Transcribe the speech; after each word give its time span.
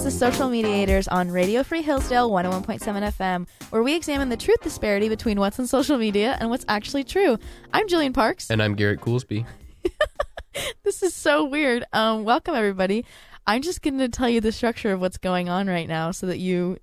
is 0.00 0.04
the 0.04 0.10
Social 0.10 0.48
Mediators 0.48 1.08
on 1.08 1.30
Radio 1.30 1.62
Free 1.62 1.82
Hillsdale 1.82 2.30
101.7 2.30 2.80
FM, 2.80 3.46
where 3.68 3.82
we 3.82 3.94
examine 3.94 4.30
the 4.30 4.36
truth 4.36 4.60
disparity 4.62 5.10
between 5.10 5.38
what's 5.38 5.58
on 5.58 5.66
social 5.66 5.98
media 5.98 6.38
and 6.40 6.48
what's 6.48 6.64
actually 6.68 7.04
true. 7.04 7.38
I'm 7.74 7.86
Jillian 7.86 8.14
Parks. 8.14 8.50
And 8.50 8.62
I'm 8.62 8.76
Garrett 8.76 9.00
Goolsby. 9.00 9.44
this 10.84 11.02
is 11.02 11.12
so 11.12 11.44
weird. 11.44 11.84
Um, 11.92 12.24
welcome, 12.24 12.54
everybody. 12.54 13.04
I'm 13.46 13.60
just 13.60 13.82
going 13.82 13.98
to 13.98 14.08
tell 14.08 14.28
you 14.28 14.40
the 14.40 14.52
structure 14.52 14.90
of 14.92 15.02
what's 15.02 15.18
going 15.18 15.50
on 15.50 15.66
right 15.66 15.88
now 15.88 16.12
so 16.12 16.26
that 16.28 16.38
you, 16.38 16.78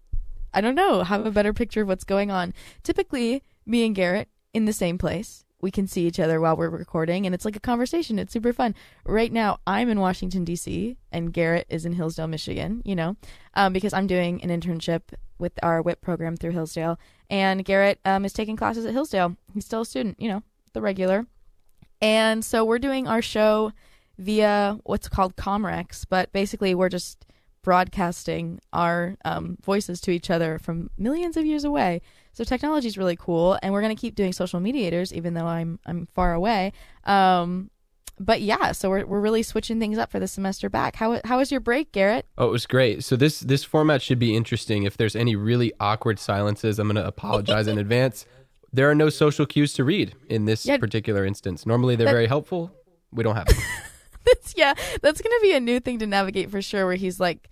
I 0.54 0.62
don't 0.62 0.76
know, 0.76 1.02
have 1.02 1.26
a 1.26 1.32
better 1.32 1.54
picture 1.54 1.82
of 1.82 1.88
what's 1.88 2.04
going 2.04 2.30
on. 2.30 2.54
Typically, 2.84 3.42
me 3.66 3.84
and 3.84 3.96
Garrett 3.96 4.30
in 4.54 4.66
the 4.66 4.74
same 4.74 5.00
place 5.00 5.44
we 5.62 5.72
can 5.72 5.88
see 5.88 6.06
each 6.06 6.20
other 6.20 6.40
while 6.40 6.56
we're 6.56 6.70
recording 6.70 7.26
and 7.26 7.34
it's 7.34 7.46
like 7.46 7.56
a 7.56 7.60
conversation. 7.60 8.20
It's 8.20 8.34
super 8.34 8.54
fun. 8.54 8.76
Right 9.06 9.32
now, 9.32 9.60
I'm 9.66 9.90
in 9.90 10.00
Washington, 10.00 10.44
D.C., 10.44 10.98
and 11.12 11.34
Garrett 11.34 11.66
is 11.70 11.86
in 11.86 11.94
Hillsdale, 11.94 12.28
Michigan, 12.28 12.82
you 12.86 12.96
know, 12.96 13.16
um, 13.56 13.74
because 13.74 13.94
I'm 13.94 14.08
doing 14.08 14.42
an 14.44 14.50
internship 14.50 15.02
with 15.40 15.54
our 15.64 15.82
WHIP 15.82 16.02
program 16.02 16.38
through 16.38 16.52
Hillsdale. 16.52 17.00
And 17.30 17.66
Garrett 17.66 18.00
um, 18.06 18.26
is 18.26 18.34
taking 18.34 18.56
classes 18.56 18.86
at 18.86 18.94
Hillsdale. 18.94 19.36
He's 19.54 19.66
still 19.66 19.82
a 19.82 19.86
student, 19.86 20.20
you 20.20 20.30
know, 20.30 20.44
the 20.74 20.82
regular. 20.82 21.26
And 22.02 22.46
so 22.46 22.64
we're 22.64 22.80
doing 22.80 23.08
our 23.08 23.22
show 23.22 23.74
via 24.18 24.80
what's 24.84 25.08
called 25.08 25.36
Comrex, 25.36 26.06
but 26.08 26.32
basically 26.32 26.76
we're 26.76 26.90
just 26.90 27.26
broadcasting 27.64 28.60
our 28.74 29.18
um, 29.26 29.58
voices 29.64 30.00
to 30.02 30.12
each 30.12 30.30
other 30.30 30.58
from 30.60 30.90
millions 30.98 31.38
of 31.38 31.46
years 31.46 31.64
away. 31.64 32.02
So 32.34 32.44
technology 32.44 32.88
is 32.88 32.98
really 32.98 33.16
cool, 33.16 33.58
and 33.62 33.74
we're 33.74 33.82
gonna 33.82 33.96
keep 33.96 34.16
doing 34.16 34.34
social 34.34 34.60
mediators, 34.60 35.14
even 35.14 35.34
though 35.34 35.48
I'm 35.48 35.80
I'm 35.86 36.08
far 36.14 36.34
away. 36.34 36.72
Um, 37.04 37.72
but 38.20 38.42
yeah, 38.42 38.72
so 38.72 38.90
we're 38.90 39.06
we're 39.06 39.20
really 39.20 39.44
switching 39.44 39.80
things 39.80 39.98
up 39.98 40.12
for 40.12 40.20
the 40.20 40.28
semester 40.28 40.70
back. 40.70 40.96
How 40.96 41.20
how 41.26 41.38
was 41.38 41.52
your 41.52 41.60
break, 41.60 41.92
Garrett? 41.92 42.26
Oh, 42.38 42.48
it 42.48 42.52
was 42.52 42.66
great. 42.66 43.04
So 43.04 43.16
this 43.16 43.40
this 43.40 43.64
format 43.64 44.02
should 44.02 44.20
be 44.20 44.36
interesting. 44.36 44.84
If 44.84 44.98
there's 44.98 45.16
any 45.16 45.36
really 45.36 45.74
awkward 45.80 46.20
silences, 46.20 46.80
I'm 46.80 46.88
gonna 46.88 47.04
apologize 47.04 47.68
in 47.68 47.78
advance. 47.80 48.26
There 48.74 48.90
are 48.90 48.96
no 48.96 49.10
social 49.10 49.46
cues 49.46 49.74
to 49.74 49.84
read 49.84 50.14
in 50.30 50.46
this 50.46 50.66
yeah, 50.66 50.78
particular 50.78 51.26
instance. 51.26 51.66
Normally 51.66 51.96
they're 51.96 52.06
that, 52.06 52.12
very 52.12 52.28
helpful. 52.28 52.72
We 53.12 53.24
don't 53.24 53.36
have 53.36 53.48
them. 53.48 53.58
that's 54.28 54.54
yeah, 54.58 54.74
that's 55.02 55.22
gonna 55.22 55.40
be 55.42 55.54
a 55.54 55.60
new 55.60 55.80
thing 55.80 56.00
to 56.00 56.08
navigate 56.08 56.52
for 56.52 56.62
sure. 56.62 56.86
Where 56.86 56.96
he's 56.96 57.20
like, 57.20 57.50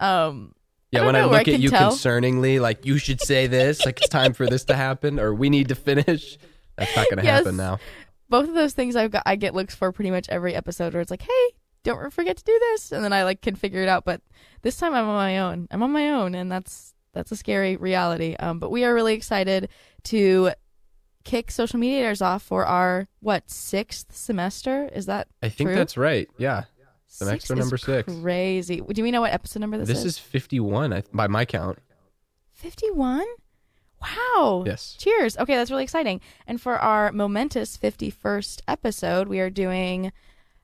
um, 0.00 0.54
yeah, 0.90 1.02
I 1.02 1.06
when 1.06 1.16
I 1.16 1.24
look 1.24 1.48
I 1.48 1.52
at 1.52 1.60
you 1.60 1.70
tell. 1.70 1.92
concerningly, 1.92 2.60
like 2.60 2.86
you 2.86 2.98
should 2.98 3.20
say 3.20 3.46
this, 3.46 3.84
like 3.84 3.98
it's 3.98 4.08
time 4.08 4.32
for 4.32 4.46
this 4.46 4.64
to 4.64 4.76
happen, 4.76 5.20
or 5.20 5.34
we 5.34 5.50
need 5.50 5.68
to 5.68 5.74
finish. 5.74 6.38
That's 6.76 6.94
not 6.96 7.06
going 7.06 7.18
to 7.18 7.24
yes. 7.24 7.38
happen 7.38 7.56
now. 7.56 7.78
Both 8.28 8.48
of 8.48 8.54
those 8.54 8.72
things 8.72 8.94
I've 8.94 9.10
got, 9.10 9.24
I 9.26 9.36
get 9.36 9.54
looks 9.54 9.74
for 9.74 9.90
pretty 9.90 10.10
much 10.10 10.28
every 10.28 10.54
episode, 10.54 10.92
where 10.92 11.00
it's 11.00 11.10
like, 11.10 11.22
hey, 11.22 11.56
don't 11.82 12.12
forget 12.12 12.36
to 12.36 12.44
do 12.44 12.58
this, 12.58 12.92
and 12.92 13.04
then 13.04 13.12
I 13.12 13.24
like 13.24 13.42
can 13.42 13.54
figure 13.54 13.82
it 13.82 13.88
out. 13.88 14.04
But 14.04 14.22
this 14.62 14.76
time 14.76 14.94
I'm 14.94 15.08
on 15.08 15.14
my 15.14 15.38
own. 15.38 15.68
I'm 15.70 15.82
on 15.82 15.92
my 15.92 16.10
own, 16.10 16.34
and 16.34 16.50
that's 16.50 16.94
that's 17.12 17.32
a 17.32 17.36
scary 17.36 17.76
reality. 17.76 18.36
Um, 18.38 18.58
but 18.58 18.70
we 18.70 18.84
are 18.84 18.94
really 18.94 19.14
excited 19.14 19.68
to 20.04 20.52
kick 21.28 21.50
social 21.50 21.78
mediators 21.78 22.22
off 22.22 22.42
for 22.42 22.64
our 22.64 23.06
what 23.20 23.50
sixth 23.50 24.16
semester. 24.16 24.88
Is 24.94 25.06
that? 25.06 25.28
I 25.42 25.48
think 25.48 25.68
true? 25.68 25.76
that's 25.76 25.96
right. 25.96 26.28
Yeah. 26.38 26.64
Semester 27.06 27.54
six 27.54 27.58
number 27.58 27.76
six. 27.76 28.12
Crazy. 28.20 28.80
Do 28.80 29.02
we 29.02 29.10
know 29.10 29.20
what 29.20 29.32
episode 29.32 29.60
number 29.60 29.78
this, 29.78 29.88
this 29.88 29.98
is? 29.98 30.04
This 30.04 30.12
is 30.14 30.18
51 30.18 31.02
by 31.12 31.26
my 31.26 31.44
count. 31.44 31.78
51? 32.52 33.24
Wow. 34.00 34.64
Yes. 34.66 34.94
Cheers. 34.98 35.36
Okay, 35.38 35.56
that's 35.56 35.70
really 35.70 35.84
exciting. 35.84 36.20
And 36.46 36.60
for 36.60 36.78
our 36.78 37.12
momentous 37.12 37.76
51st 37.76 38.60
episode, 38.68 39.28
we 39.28 39.40
are 39.40 39.50
doing, 39.50 40.12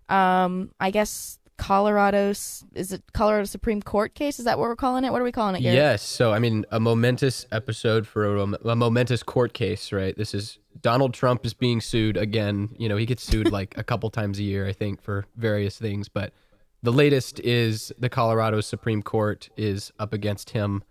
um, 0.08 0.70
I 0.80 0.90
guess, 0.90 1.38
Colorado's, 1.56 2.64
is 2.74 2.92
it 2.92 3.02
Colorado 3.12 3.44
Supreme 3.44 3.80
Court 3.80 4.14
case? 4.14 4.38
Is 4.38 4.44
that 4.44 4.58
what 4.58 4.68
we're 4.68 4.76
calling 4.76 5.04
it? 5.04 5.12
What 5.12 5.20
are 5.20 5.24
we 5.24 5.32
calling 5.32 5.56
it? 5.56 5.62
Garrett? 5.62 5.76
Yes. 5.76 6.02
So, 6.02 6.32
I 6.32 6.38
mean, 6.38 6.64
a 6.70 6.80
momentous 6.80 7.46
episode 7.52 8.06
for 8.06 8.36
a, 8.36 8.42
a 8.64 8.76
momentous 8.76 9.22
court 9.22 9.54
case, 9.54 9.92
right? 9.92 10.16
This 10.16 10.34
is 10.34 10.58
Donald 10.80 11.14
Trump 11.14 11.46
is 11.46 11.54
being 11.54 11.80
sued 11.80 12.16
again. 12.16 12.74
You 12.78 12.88
know, 12.88 12.96
he 12.96 13.06
gets 13.06 13.22
sued 13.22 13.50
like 13.50 13.76
a 13.78 13.84
couple 13.84 14.10
times 14.10 14.38
a 14.38 14.42
year, 14.42 14.66
I 14.66 14.72
think, 14.72 15.02
for 15.02 15.26
various 15.36 15.78
things, 15.78 16.08
but 16.08 16.32
the 16.82 16.92
latest 16.92 17.40
is 17.40 17.92
the 17.98 18.10
Colorado 18.10 18.60
Supreme 18.60 19.02
Court 19.02 19.48
is 19.56 19.90
up 19.98 20.12
against 20.12 20.50
him 20.50 20.84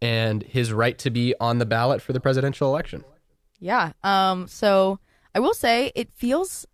and 0.00 0.42
his 0.42 0.72
right 0.72 0.98
to 0.98 1.10
be 1.10 1.32
on 1.38 1.58
the 1.58 1.66
ballot 1.66 2.02
for 2.02 2.12
the 2.12 2.18
presidential 2.18 2.68
election. 2.68 3.04
Yeah. 3.60 3.92
Um 4.02 4.48
so 4.48 4.98
I 5.32 5.38
will 5.38 5.54
say 5.54 5.92
it 5.94 6.10
feels 6.12 6.66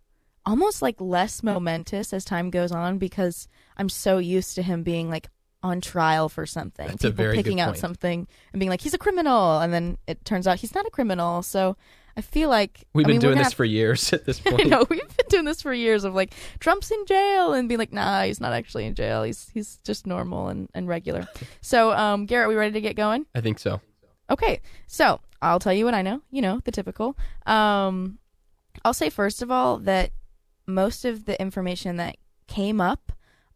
almost 0.49 0.81
like 0.81 0.99
less 0.99 1.43
momentous 1.43 2.11
as 2.11 2.25
time 2.25 2.49
goes 2.49 2.71
on 2.71 2.97
because 2.97 3.47
I'm 3.77 3.89
so 3.89 4.17
used 4.17 4.55
to 4.55 4.63
him 4.63 4.83
being 4.83 5.09
like 5.09 5.29
on 5.61 5.79
trial 5.81 6.29
for 6.29 6.45
something. 6.45 6.87
That's 6.87 7.03
People 7.03 7.31
picking 7.33 7.59
out 7.59 7.77
something 7.77 8.27
and 8.51 8.59
being 8.59 8.69
like, 8.69 8.81
he's 8.81 8.93
a 8.93 8.97
criminal. 8.97 9.59
And 9.59 9.71
then 9.73 9.97
it 10.07 10.25
turns 10.25 10.47
out 10.47 10.59
he's 10.59 10.73
not 10.73 10.85
a 10.87 10.89
criminal. 10.89 11.43
So 11.43 11.77
I 12.17 12.21
feel 12.21 12.49
like 12.49 12.87
we've 12.93 13.05
I 13.05 13.07
been 13.07 13.13
mean, 13.15 13.21
doing 13.21 13.37
this 13.37 13.47
have, 13.47 13.53
for 13.53 13.65
years 13.65 14.11
at 14.13 14.25
this 14.25 14.39
point. 14.41 14.61
I 14.61 14.63
know 14.63 14.85
we've 14.89 14.99
been 14.99 15.27
doing 15.29 15.45
this 15.45 15.61
for 15.61 15.73
years 15.73 16.03
of 16.03 16.15
like 16.15 16.33
Trump's 16.59 16.89
in 16.89 17.05
jail 17.05 17.53
and 17.53 17.69
being 17.69 17.79
like, 17.79 17.93
nah, 17.93 18.23
he's 18.23 18.41
not 18.41 18.53
actually 18.53 18.85
in 18.85 18.95
jail. 18.95 19.23
He's 19.23 19.49
he's 19.53 19.77
just 19.83 20.07
normal 20.07 20.47
and, 20.47 20.69
and 20.73 20.87
regular. 20.87 21.27
So, 21.61 21.91
um, 21.91 22.25
Garrett, 22.25 22.49
we 22.49 22.55
ready 22.55 22.73
to 22.73 22.81
get 22.81 22.95
going? 22.95 23.25
I 23.35 23.41
think 23.41 23.59
so. 23.59 23.81
Okay, 24.29 24.61
so 24.87 25.19
I'll 25.41 25.59
tell 25.59 25.73
you 25.73 25.85
what 25.85 25.93
I 25.93 26.01
know. 26.01 26.21
You 26.31 26.41
know 26.41 26.61
the 26.63 26.71
typical. 26.71 27.17
Um, 27.45 28.17
I'll 28.83 28.93
say 28.93 29.09
first 29.09 29.41
of 29.41 29.51
all 29.51 29.77
that 29.79 30.11
most 30.69 31.05
of 31.05 31.25
the 31.25 31.39
information 31.41 31.97
that 31.97 32.17
came 32.47 32.79
up 32.79 33.11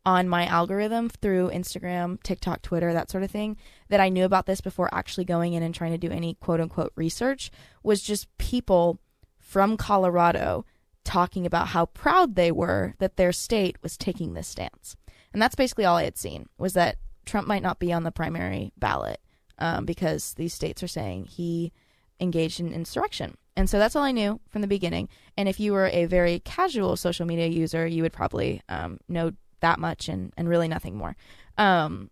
on 0.05 0.27
my 0.27 0.45
algorithm 0.45 1.09
through 1.09 1.49
Instagram, 1.49 2.21
TikTok, 2.23 2.61
Twitter, 2.61 2.91
that 2.91 3.09
sort 3.09 3.23
of 3.23 3.31
thing, 3.31 3.55
that 3.89 4.01
I 4.01 4.09
knew 4.09 4.25
about 4.25 4.45
this 4.45 4.59
before 4.59 4.93
actually 4.93 5.25
going 5.25 5.53
in 5.53 5.63
and 5.63 5.73
trying 5.73 5.91
to 5.91 5.97
do 5.97 6.11
any 6.11 6.35
quote 6.35 6.59
unquote 6.59 6.91
research 6.95 7.51
was 7.83 8.01
just 8.01 8.35
people 8.37 8.99
from 9.39 9.77
Colorado 9.77 10.65
talking 11.03 11.45
about 11.45 11.69
how 11.69 11.85
proud 11.87 12.35
they 12.35 12.51
were 12.51 12.95
that 12.99 13.17
their 13.17 13.31
state 13.31 13.77
was 13.81 13.97
taking 13.97 14.33
this 14.33 14.47
stance. 14.47 14.95
And 15.31 15.41
that's 15.41 15.55
basically 15.55 15.85
all 15.85 15.97
I 15.97 16.03
had 16.03 16.17
seen 16.17 16.47
was 16.57 16.73
that 16.73 16.97
Trump 17.25 17.47
might 17.47 17.63
not 17.63 17.79
be 17.79 17.93
on 17.93 18.03
the 18.03 18.11
primary 18.11 18.71
ballot 18.77 19.19
um, 19.57 19.85
because 19.85 20.33
these 20.33 20.53
states 20.53 20.83
are 20.83 20.87
saying 20.87 21.25
he 21.25 21.71
engaged 22.23 22.59
in 22.59 22.73
insurrection. 22.73 23.37
And 23.55 23.69
so 23.69 23.77
that's 23.77 23.95
all 23.95 24.03
I 24.03 24.11
knew 24.11 24.39
from 24.49 24.61
the 24.61 24.67
beginning. 24.67 25.09
And 25.37 25.47
if 25.47 25.59
you 25.59 25.73
were 25.73 25.87
a 25.87 26.05
very 26.05 26.39
casual 26.39 26.95
social 26.95 27.25
media 27.25 27.47
user, 27.47 27.85
you 27.85 28.01
would 28.01 28.13
probably 28.13 28.61
um, 28.67 28.99
know 29.07 29.33
that 29.59 29.79
much 29.79 30.09
and, 30.09 30.33
and 30.35 30.49
really 30.49 30.67
nothing 30.67 30.95
more. 30.95 31.15
Um, 31.57 32.09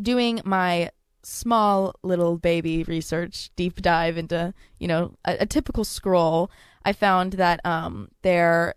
doing 0.00 0.40
my 0.44 0.90
small 1.22 1.94
little 2.02 2.38
baby 2.38 2.84
research 2.84 3.50
deep 3.56 3.82
dive 3.82 4.16
into, 4.16 4.54
you 4.78 4.86
know, 4.86 5.14
a, 5.24 5.38
a 5.40 5.46
typical 5.46 5.84
scroll, 5.84 6.50
I 6.84 6.92
found 6.92 7.34
that 7.34 7.60
um, 7.64 8.08
their 8.22 8.74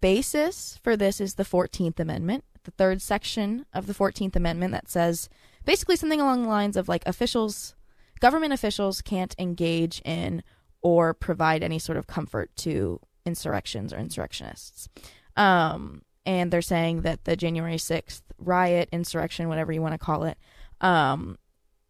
basis 0.00 0.78
for 0.82 0.96
this 0.96 1.20
is 1.20 1.34
the 1.34 1.44
14th 1.44 2.00
Amendment, 2.00 2.44
the 2.64 2.70
third 2.72 3.02
section 3.02 3.66
of 3.72 3.86
the 3.86 3.94
14th 3.94 4.34
Amendment 4.36 4.72
that 4.72 4.88
says 4.88 5.28
basically 5.64 5.96
something 5.96 6.20
along 6.20 6.42
the 6.42 6.48
lines 6.48 6.76
of 6.76 6.88
like 6.88 7.02
officials, 7.06 7.74
government 8.20 8.52
officials 8.52 9.02
can't 9.02 9.34
engage 9.38 10.00
in 10.04 10.42
or 10.82 11.14
provide 11.14 11.62
any 11.62 11.78
sort 11.78 11.98
of 11.98 12.06
comfort 12.06 12.50
to 12.56 13.00
insurrections 13.26 13.92
or 13.92 13.98
insurrectionists. 13.98 14.88
Um, 15.36 16.02
and 16.24 16.50
they're 16.50 16.62
saying 16.62 17.02
that 17.02 17.24
the 17.24 17.36
January 17.36 17.76
6th 17.76 18.22
riot, 18.38 18.88
insurrection, 18.92 19.48
whatever 19.48 19.72
you 19.72 19.82
want 19.82 19.94
to 19.94 19.98
call 19.98 20.24
it, 20.24 20.38
um, 20.80 21.38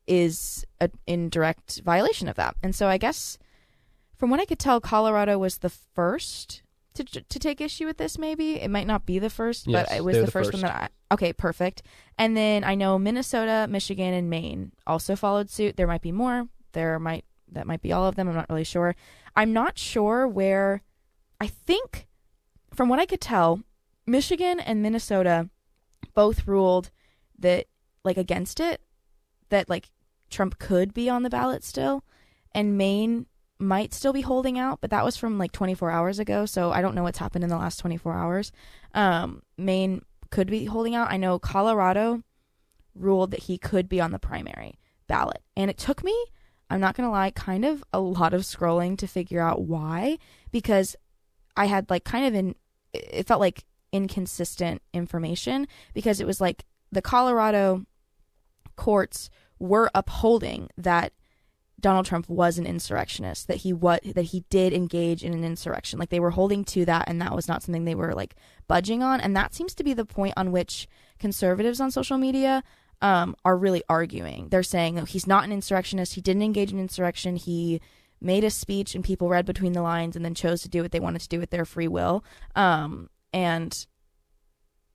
is 0.06 0.64
a, 0.80 0.90
in 1.06 1.28
direct 1.28 1.80
violation 1.84 2.28
of 2.28 2.36
that. 2.36 2.56
And 2.62 2.74
so 2.74 2.88
I 2.88 2.98
guess 2.98 3.38
from 4.16 4.30
what 4.30 4.40
I 4.40 4.44
could 4.44 4.58
tell, 4.58 4.80
Colorado 4.80 5.38
was 5.38 5.58
the 5.58 5.68
first 5.68 6.62
to 6.94 7.04
to 7.04 7.38
take 7.38 7.60
issue 7.60 7.86
with 7.86 7.96
this. 7.96 8.18
Maybe 8.18 8.60
it 8.60 8.70
might 8.70 8.86
not 8.86 9.06
be 9.06 9.18
the 9.18 9.30
first, 9.30 9.66
yes, 9.66 9.88
but 9.88 9.96
it 9.96 10.04
was 10.04 10.16
the, 10.16 10.22
the 10.22 10.30
first, 10.30 10.50
first, 10.50 10.62
one 10.62 10.72
that 10.72 10.90
I. 11.10 11.14
Okay, 11.14 11.32
perfect. 11.32 11.82
And 12.18 12.36
then 12.36 12.64
I 12.64 12.74
know 12.74 12.98
Minnesota, 12.98 13.66
Michigan, 13.68 14.14
and 14.14 14.28
Maine 14.28 14.72
also 14.86 15.16
followed 15.16 15.50
suit. 15.50 15.76
There 15.76 15.86
might 15.86 16.02
be 16.02 16.12
more. 16.12 16.48
There 16.72 16.98
might 16.98 17.24
that 17.52 17.66
might 17.66 17.82
be 17.82 17.92
all 17.92 18.06
of 18.06 18.16
them. 18.16 18.28
I'm 18.28 18.34
not 18.34 18.50
really 18.50 18.64
sure. 18.64 18.94
I'm 19.36 19.52
not 19.52 19.78
sure 19.78 20.26
where. 20.26 20.82
I 21.40 21.46
think, 21.46 22.08
from 22.74 22.88
what 22.88 22.98
I 22.98 23.06
could 23.06 23.20
tell, 23.20 23.62
Michigan 24.06 24.58
and 24.58 24.82
Minnesota 24.82 25.48
both 26.14 26.48
ruled 26.48 26.90
that 27.38 27.66
like 28.02 28.16
against 28.16 28.58
it 28.58 28.80
that 29.50 29.68
like 29.68 29.90
Trump 30.30 30.58
could 30.58 30.92
be 30.92 31.08
on 31.08 31.22
the 31.22 31.30
ballot 31.30 31.62
still 31.62 32.02
and 32.52 32.76
Maine 32.76 33.26
might 33.58 33.92
still 33.92 34.12
be 34.12 34.20
holding 34.20 34.58
out 34.58 34.80
but 34.80 34.90
that 34.90 35.04
was 35.04 35.16
from 35.16 35.38
like 35.38 35.52
24 35.52 35.90
hours 35.90 36.18
ago 36.18 36.46
so 36.46 36.70
I 36.70 36.80
don't 36.80 36.94
know 36.94 37.02
what's 37.02 37.18
happened 37.18 37.44
in 37.44 37.50
the 37.50 37.56
last 37.56 37.78
24 37.78 38.14
hours. 38.14 38.52
Um 38.94 39.42
Maine 39.56 40.02
could 40.30 40.48
be 40.48 40.66
holding 40.66 40.94
out. 40.94 41.10
I 41.10 41.16
know 41.16 41.38
Colorado 41.38 42.22
ruled 42.94 43.30
that 43.30 43.44
he 43.44 43.58
could 43.58 43.88
be 43.88 44.00
on 44.00 44.12
the 44.12 44.18
primary 44.18 44.78
ballot 45.06 45.42
and 45.56 45.70
it 45.70 45.78
took 45.78 46.04
me 46.04 46.16
I'm 46.70 46.80
not 46.80 46.94
going 46.94 47.06
to 47.06 47.10
lie 47.10 47.30
kind 47.30 47.64
of 47.64 47.82
a 47.92 48.00
lot 48.00 48.34
of 48.34 48.42
scrolling 48.42 48.98
to 48.98 49.06
figure 49.06 49.40
out 49.40 49.62
why 49.62 50.18
because 50.50 50.96
I 51.56 51.64
had 51.64 51.90
like 51.90 52.04
kind 52.04 52.26
of 52.26 52.34
in 52.34 52.54
it 52.92 53.26
felt 53.26 53.40
like 53.40 53.64
inconsistent 53.92 54.82
information 54.92 55.66
because 55.94 56.20
it 56.20 56.26
was 56.26 56.40
like 56.40 56.64
the 56.92 57.02
Colorado 57.02 57.86
courts 58.76 59.30
were 59.58 59.90
upholding 59.94 60.68
that 60.76 61.12
Donald 61.80 62.06
Trump 62.06 62.28
was 62.28 62.58
an 62.58 62.66
insurrectionist, 62.66 63.46
that 63.46 63.58
he 63.58 63.72
what 63.72 64.02
that 64.02 64.22
he 64.22 64.44
did 64.50 64.72
engage 64.72 65.22
in 65.22 65.32
an 65.32 65.44
insurrection. 65.44 65.98
Like 65.98 66.08
they 66.08 66.20
were 66.20 66.30
holding 66.30 66.64
to 66.66 66.84
that 66.86 67.04
and 67.08 67.20
that 67.20 67.34
was 67.34 67.48
not 67.48 67.62
something 67.62 67.84
they 67.84 67.94
were 67.94 68.14
like 68.14 68.34
budging 68.66 69.02
on 69.02 69.20
and 69.20 69.36
that 69.36 69.54
seems 69.54 69.74
to 69.76 69.84
be 69.84 69.94
the 69.94 70.04
point 70.04 70.34
on 70.36 70.52
which 70.52 70.88
conservatives 71.18 71.80
on 71.80 71.90
social 71.90 72.18
media 72.18 72.62
um, 73.00 73.36
are 73.44 73.56
really 73.56 73.82
arguing. 73.88 74.48
They're 74.48 74.62
saying 74.62 74.96
that 74.96 75.08
he's 75.08 75.26
not 75.26 75.44
an 75.44 75.52
insurrectionist, 75.52 76.14
he 76.14 76.20
didn't 76.20 76.42
engage 76.42 76.72
in 76.72 76.80
insurrection, 76.80 77.36
he 77.36 77.80
made 78.20 78.42
a 78.42 78.50
speech 78.50 78.94
and 78.94 79.04
people 79.04 79.28
read 79.28 79.46
between 79.46 79.72
the 79.72 79.82
lines 79.82 80.16
and 80.16 80.24
then 80.24 80.34
chose 80.34 80.62
to 80.62 80.68
do 80.68 80.82
what 80.82 80.90
they 80.90 81.00
wanted 81.00 81.20
to 81.20 81.28
do 81.28 81.38
with 81.38 81.50
their 81.50 81.64
free 81.64 81.86
will. 81.86 82.24
Um, 82.56 83.08
and 83.32 83.86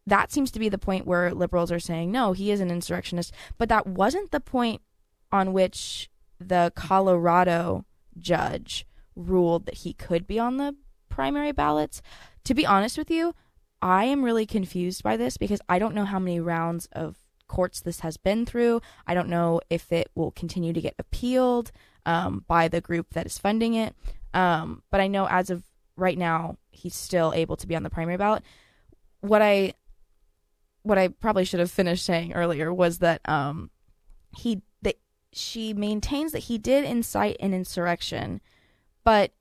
that 0.06 0.32
seems 0.32 0.52
to 0.52 0.60
be 0.60 0.68
the 0.68 0.78
point 0.78 1.08
where 1.08 1.34
liberals 1.34 1.72
are 1.72 1.80
saying, 1.80 2.12
no, 2.12 2.34
he 2.34 2.52
is 2.52 2.60
an 2.60 2.70
insurrectionist. 2.70 3.34
But 3.58 3.70
that 3.70 3.88
wasn't 3.88 4.32
the 4.32 4.42
point 4.42 4.82
on 5.32 5.54
which 5.54 6.10
the 6.50 6.72
Colorado 6.76 7.86
judge 8.18 8.86
ruled 9.16 9.66
that 9.66 9.80
he 9.80 9.94
could 9.94 10.28
be 10.28 10.40
on 10.40 10.58
the 10.58 10.76
primary 11.10 11.52
ballots. 11.52 12.02
To 12.46 12.54
be 12.54 12.66
honest 12.66 12.98
with 12.98 13.10
you, 13.10 13.34
I 13.82 14.06
am 14.06 14.24
really 14.24 14.46
confused 14.46 15.04
by 15.04 15.18
this 15.18 15.38
because 15.38 15.62
I 15.68 15.80
don't 15.80 15.96
know 15.96 16.06
how 16.06 16.20
many 16.20 16.40
rounds 16.40 16.88
of 16.94 17.18
courts 17.48 17.82
this 17.82 18.00
has 18.00 18.18
been 18.18 18.46
through. 18.46 18.82
I 19.06 19.14
don't 19.14 19.30
know 19.30 19.62
if 19.70 19.92
it 19.92 20.10
will 20.16 20.32
continue 20.32 20.74
to 20.74 20.82
get 20.82 20.96
appealed 20.98 21.72
um, 22.06 22.46
by 22.48 22.68
the 22.68 22.82
group 22.82 23.14
that 23.14 23.26
is 23.26 23.38
funding 23.38 23.74
it. 23.76 23.96
Um, 24.34 24.84
but 24.90 25.00
I 25.00 25.08
know 25.08 25.28
as 25.28 25.50
of 25.50 25.64
right 25.96 26.18
now, 26.18 26.58
he's 26.72 26.96
still 26.96 27.34
able 27.36 27.56
to 27.58 27.68
be 27.68 27.76
on 27.76 27.84
the 27.84 27.90
primary 27.90 28.18
ballot. 28.18 28.44
What 29.22 29.42
I 29.42 29.74
what 30.82 30.98
I 30.98 31.08
probably 31.08 31.46
should 31.46 31.62
have 31.62 31.72
finished 31.72 32.04
saying 32.04 32.34
earlier 32.34 32.74
was 32.74 33.00
that 33.00 33.22
um, 33.28 33.70
he 34.36 34.62
she 35.34 35.74
maintains 35.74 36.32
that 36.32 36.40
he 36.40 36.58
did 36.58 36.86
incite 36.86 37.38
an 37.40 37.54
insurrection, 37.54 38.42
but 39.04 39.32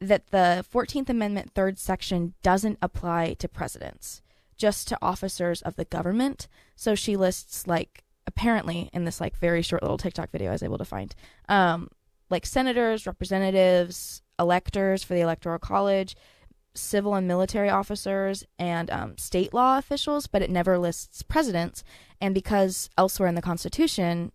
that 0.00 0.28
the 0.28 0.64
14th 0.72 1.08
Amendment, 1.08 1.52
third 1.54 1.78
section, 1.78 2.34
doesn't 2.42 2.78
apply 2.82 3.34
to 3.34 3.48
presidents, 3.48 4.22
just 4.56 4.88
to 4.88 4.98
officers 5.00 5.62
of 5.62 5.76
the 5.76 5.84
government. 5.84 6.48
So 6.76 6.94
she 6.94 7.16
lists, 7.16 7.66
like, 7.66 8.04
apparently 8.26 8.90
in 8.92 9.04
this, 9.04 9.20
like, 9.20 9.36
very 9.36 9.62
short 9.62 9.82
little 9.82 9.98
TikTok 9.98 10.30
video 10.30 10.50
I 10.50 10.52
was 10.52 10.62
able 10.62 10.78
to 10.78 10.84
find, 10.84 11.14
um, 11.48 11.88
like 12.30 12.46
senators, 12.46 13.06
representatives, 13.06 14.22
electors 14.38 15.04
for 15.04 15.14
the 15.14 15.20
Electoral 15.20 15.58
College, 15.58 16.16
civil 16.74 17.14
and 17.14 17.28
military 17.28 17.70
officers, 17.70 18.44
and 18.58 18.90
um, 18.90 19.16
state 19.16 19.54
law 19.54 19.78
officials, 19.78 20.26
but 20.26 20.42
it 20.42 20.50
never 20.50 20.76
lists 20.76 21.22
presidents. 21.22 21.84
And 22.20 22.34
because 22.34 22.90
elsewhere 22.98 23.28
in 23.28 23.36
the 23.36 23.42
Constitution, 23.42 24.32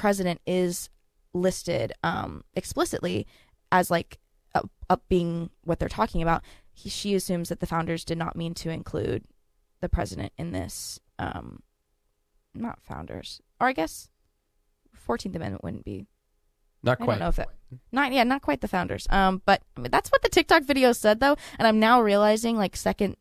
president 0.00 0.40
is 0.46 0.88
listed 1.34 1.92
um, 2.02 2.42
explicitly 2.54 3.26
as 3.70 3.90
like 3.90 4.18
up, 4.54 4.70
up 4.88 5.02
being 5.10 5.50
what 5.62 5.78
they're 5.78 5.90
talking 5.90 6.22
about, 6.22 6.42
he, 6.72 6.88
she 6.88 7.14
assumes 7.14 7.50
that 7.50 7.60
the 7.60 7.66
founders 7.66 8.02
did 8.02 8.16
not 8.16 8.34
mean 8.34 8.54
to 8.54 8.70
include 8.70 9.24
the 9.82 9.90
president 9.90 10.32
in 10.38 10.52
this. 10.52 10.98
Um, 11.18 11.62
not 12.54 12.80
founders, 12.80 13.42
or 13.60 13.68
I 13.68 13.74
guess 13.74 14.08
Fourteenth 14.94 15.36
Amendment 15.36 15.62
wouldn't 15.62 15.84
be. 15.84 16.06
Not 16.82 16.98
quite. 16.98 17.16
I 17.16 17.18
don't 17.18 17.20
know 17.20 17.28
if 17.28 17.38
it. 17.38 17.48
Not 17.92 18.12
yeah, 18.12 18.24
not 18.24 18.40
quite 18.40 18.62
the 18.62 18.68
founders. 18.68 19.06
Um, 19.10 19.42
but 19.44 19.60
I 19.76 19.80
mean, 19.82 19.90
that's 19.90 20.10
what 20.10 20.22
the 20.22 20.30
TikTok 20.30 20.64
video 20.64 20.92
said 20.92 21.20
though, 21.20 21.36
and 21.58 21.68
I'm 21.68 21.78
now 21.78 22.00
realizing 22.00 22.56
like 22.56 22.74
second 22.74 23.16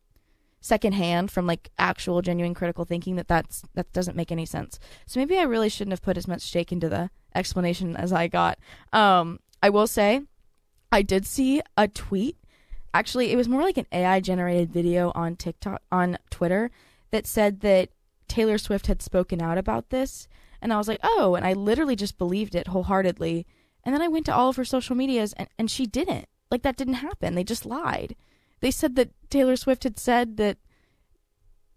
secondhand 0.62 1.32
from 1.32 1.48
like 1.48 1.70
actual 1.78 2.22
genuine 2.22 2.54
critical 2.54 2.86
thinking 2.86 3.16
that 3.16 3.28
that's 3.28 3.64
that 3.76 3.92
doesn't 3.94 4.18
make 4.18 4.32
any 4.32 4.46
sense. 4.46 4.80
So 5.06 5.20
maybe 5.20 5.38
I 5.38 5.44
really 5.44 5.70
shouldn't 5.70 5.94
have 5.94 6.02
put 6.02 6.18
as 6.18 6.28
much 6.28 6.42
stake 6.42 6.72
into 6.72 6.90
the 6.90 7.10
explanation 7.34 7.96
as 7.96 8.12
I 8.12 8.28
got. 8.28 8.60
Um, 8.92 9.40
I 9.62 9.70
will 9.70 9.88
say, 9.88 10.22
I 10.92 11.02
did 11.02 11.26
see 11.26 11.62
a 11.78 11.88
tweet. 11.88 12.38
Actually, 12.94 13.32
it 13.32 13.36
was 13.36 13.48
more 13.48 13.62
like 13.62 13.78
an 13.78 13.86
AI 13.92 14.20
generated 14.20 14.72
video 14.72 15.12
on 15.14 15.36
TikTok 15.36 15.82
on 15.92 16.18
Twitter 16.30 16.72
that 17.12 17.28
said 17.28 17.62
that 17.62 17.90
Taylor 18.28 18.58
Swift 18.58 18.88
had 18.88 19.02
spoken 19.02 19.42
out 19.42 19.58
about 19.58 19.90
this, 19.90 20.28
and 20.62 20.74
I 20.74 20.78
was 20.78 20.88
like, 20.88 21.00
oh, 21.04 21.36
and 21.36 21.46
I 21.46 21.54
literally 21.54 21.96
just 21.96 22.18
believed 22.18 22.56
it 22.56 22.68
wholeheartedly. 22.68 23.46
And 23.84 23.94
then 23.94 24.02
I 24.02 24.08
went 24.08 24.26
to 24.26 24.36
all 24.36 24.50
of 24.50 24.56
her 24.56 24.66
social 24.66 24.96
medias, 24.96 25.34
and, 25.34 25.48
and 25.58 25.72
she 25.72 25.86
didn't. 25.86 26.28
Like 26.52 26.64
that 26.64 26.78
didn't 26.78 26.96
happen. 26.96 27.36
They 27.36 27.44
just 27.44 27.66
lied. 27.66 28.16
They 28.62 28.72
said 28.72 28.96
that 28.96 29.12
Taylor 29.30 29.56
Swift 29.56 29.84
had 29.84 29.98
said 30.00 30.38
that 30.38 30.58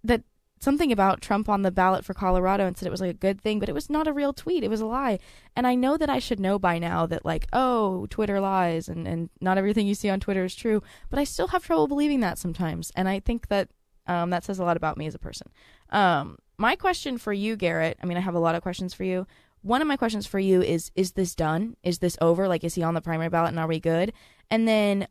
that 0.05 0.23
something 0.63 0.93
about 0.93 1.21
Trump 1.21 1.49
on 1.49 1.63
the 1.63 1.73
ballot 1.73 2.05
for 2.05 2.15
Colorado 2.15 2.67
and 2.67 2.77
said 2.77 2.87
it 2.87 2.91
was 2.91 3.01
like 3.01 3.11
a 3.11 3.15
good 3.15 3.41
thing, 3.41 3.59
but 3.59 3.69
it 3.69 3.75
was 3.75 3.91
not 3.91 4.07
a 4.07 4.13
real 4.13 4.33
tweet. 4.33 4.63
It 4.63 4.71
was 4.71 4.81
a 4.81 4.87
lie. 4.87 5.19
And 5.57 5.67
I 5.67 5.75
know 5.75 5.97
that 5.97 6.09
I 6.09 6.21
should 6.21 6.39
know 6.39 6.57
by 6.57 6.79
now 6.79 7.05
that 7.07 7.25
like, 7.25 7.49
oh, 7.53 8.07
Twitter 8.11 8.39
lies 8.39 8.89
and, 8.89 9.07
and 9.09 9.29
not 9.41 9.59
everything 9.59 9.89
you 9.89 9.97
see 9.97 10.09
on 10.09 10.21
Twitter 10.21 10.45
is 10.45 10.55
true. 10.55 10.81
But 11.11 11.19
I 11.19 11.25
still 11.25 11.49
have 11.49 11.65
trouble 11.65 11.89
believing 11.89 12.21
that 12.21 12.39
sometimes. 12.39 12.93
And 12.95 13.09
I 13.09 13.19
think 13.19 13.49
that 13.49 13.71
um, 14.07 14.31
that 14.31 14.45
says 14.45 14.59
a 14.59 14.65
lot 14.65 14.77
about 14.77 14.97
me 14.97 15.07
as 15.07 15.15
a 15.15 15.19
person. 15.19 15.49
Um, 15.91 16.39
my 16.59 16.77
question 16.77 17.19
for 17.19 17.33
you, 17.33 17.57
Garrett, 17.57 17.99
I 18.03 18.07
mean, 18.07 18.17
I 18.17 18.21
have 18.21 18.35
a 18.35 18.41
lot 18.41 18.55
of 18.55 18.63
questions 18.63 18.95
for 18.95 19.05
you. 19.05 19.27
One 19.63 19.81
of 19.81 19.89
my 19.89 19.97
questions 19.97 20.27
for 20.27 20.39
you 20.39 20.63
is 20.63 20.93
Is 20.95 21.13
this 21.13 21.35
done? 21.35 21.77
Is 21.83 21.99
this 21.99 22.17
over? 22.21 22.47
Like, 22.47 22.63
is 22.63 22.75
he 22.77 22.85
on 22.85 22.95
the 22.95 23.01
primary 23.01 23.31
ballot 23.31 23.51
and 23.51 23.59
are 23.59 23.67
we 23.67 23.81
good? 23.81 24.13
And 24.51 24.67
then 24.69 25.09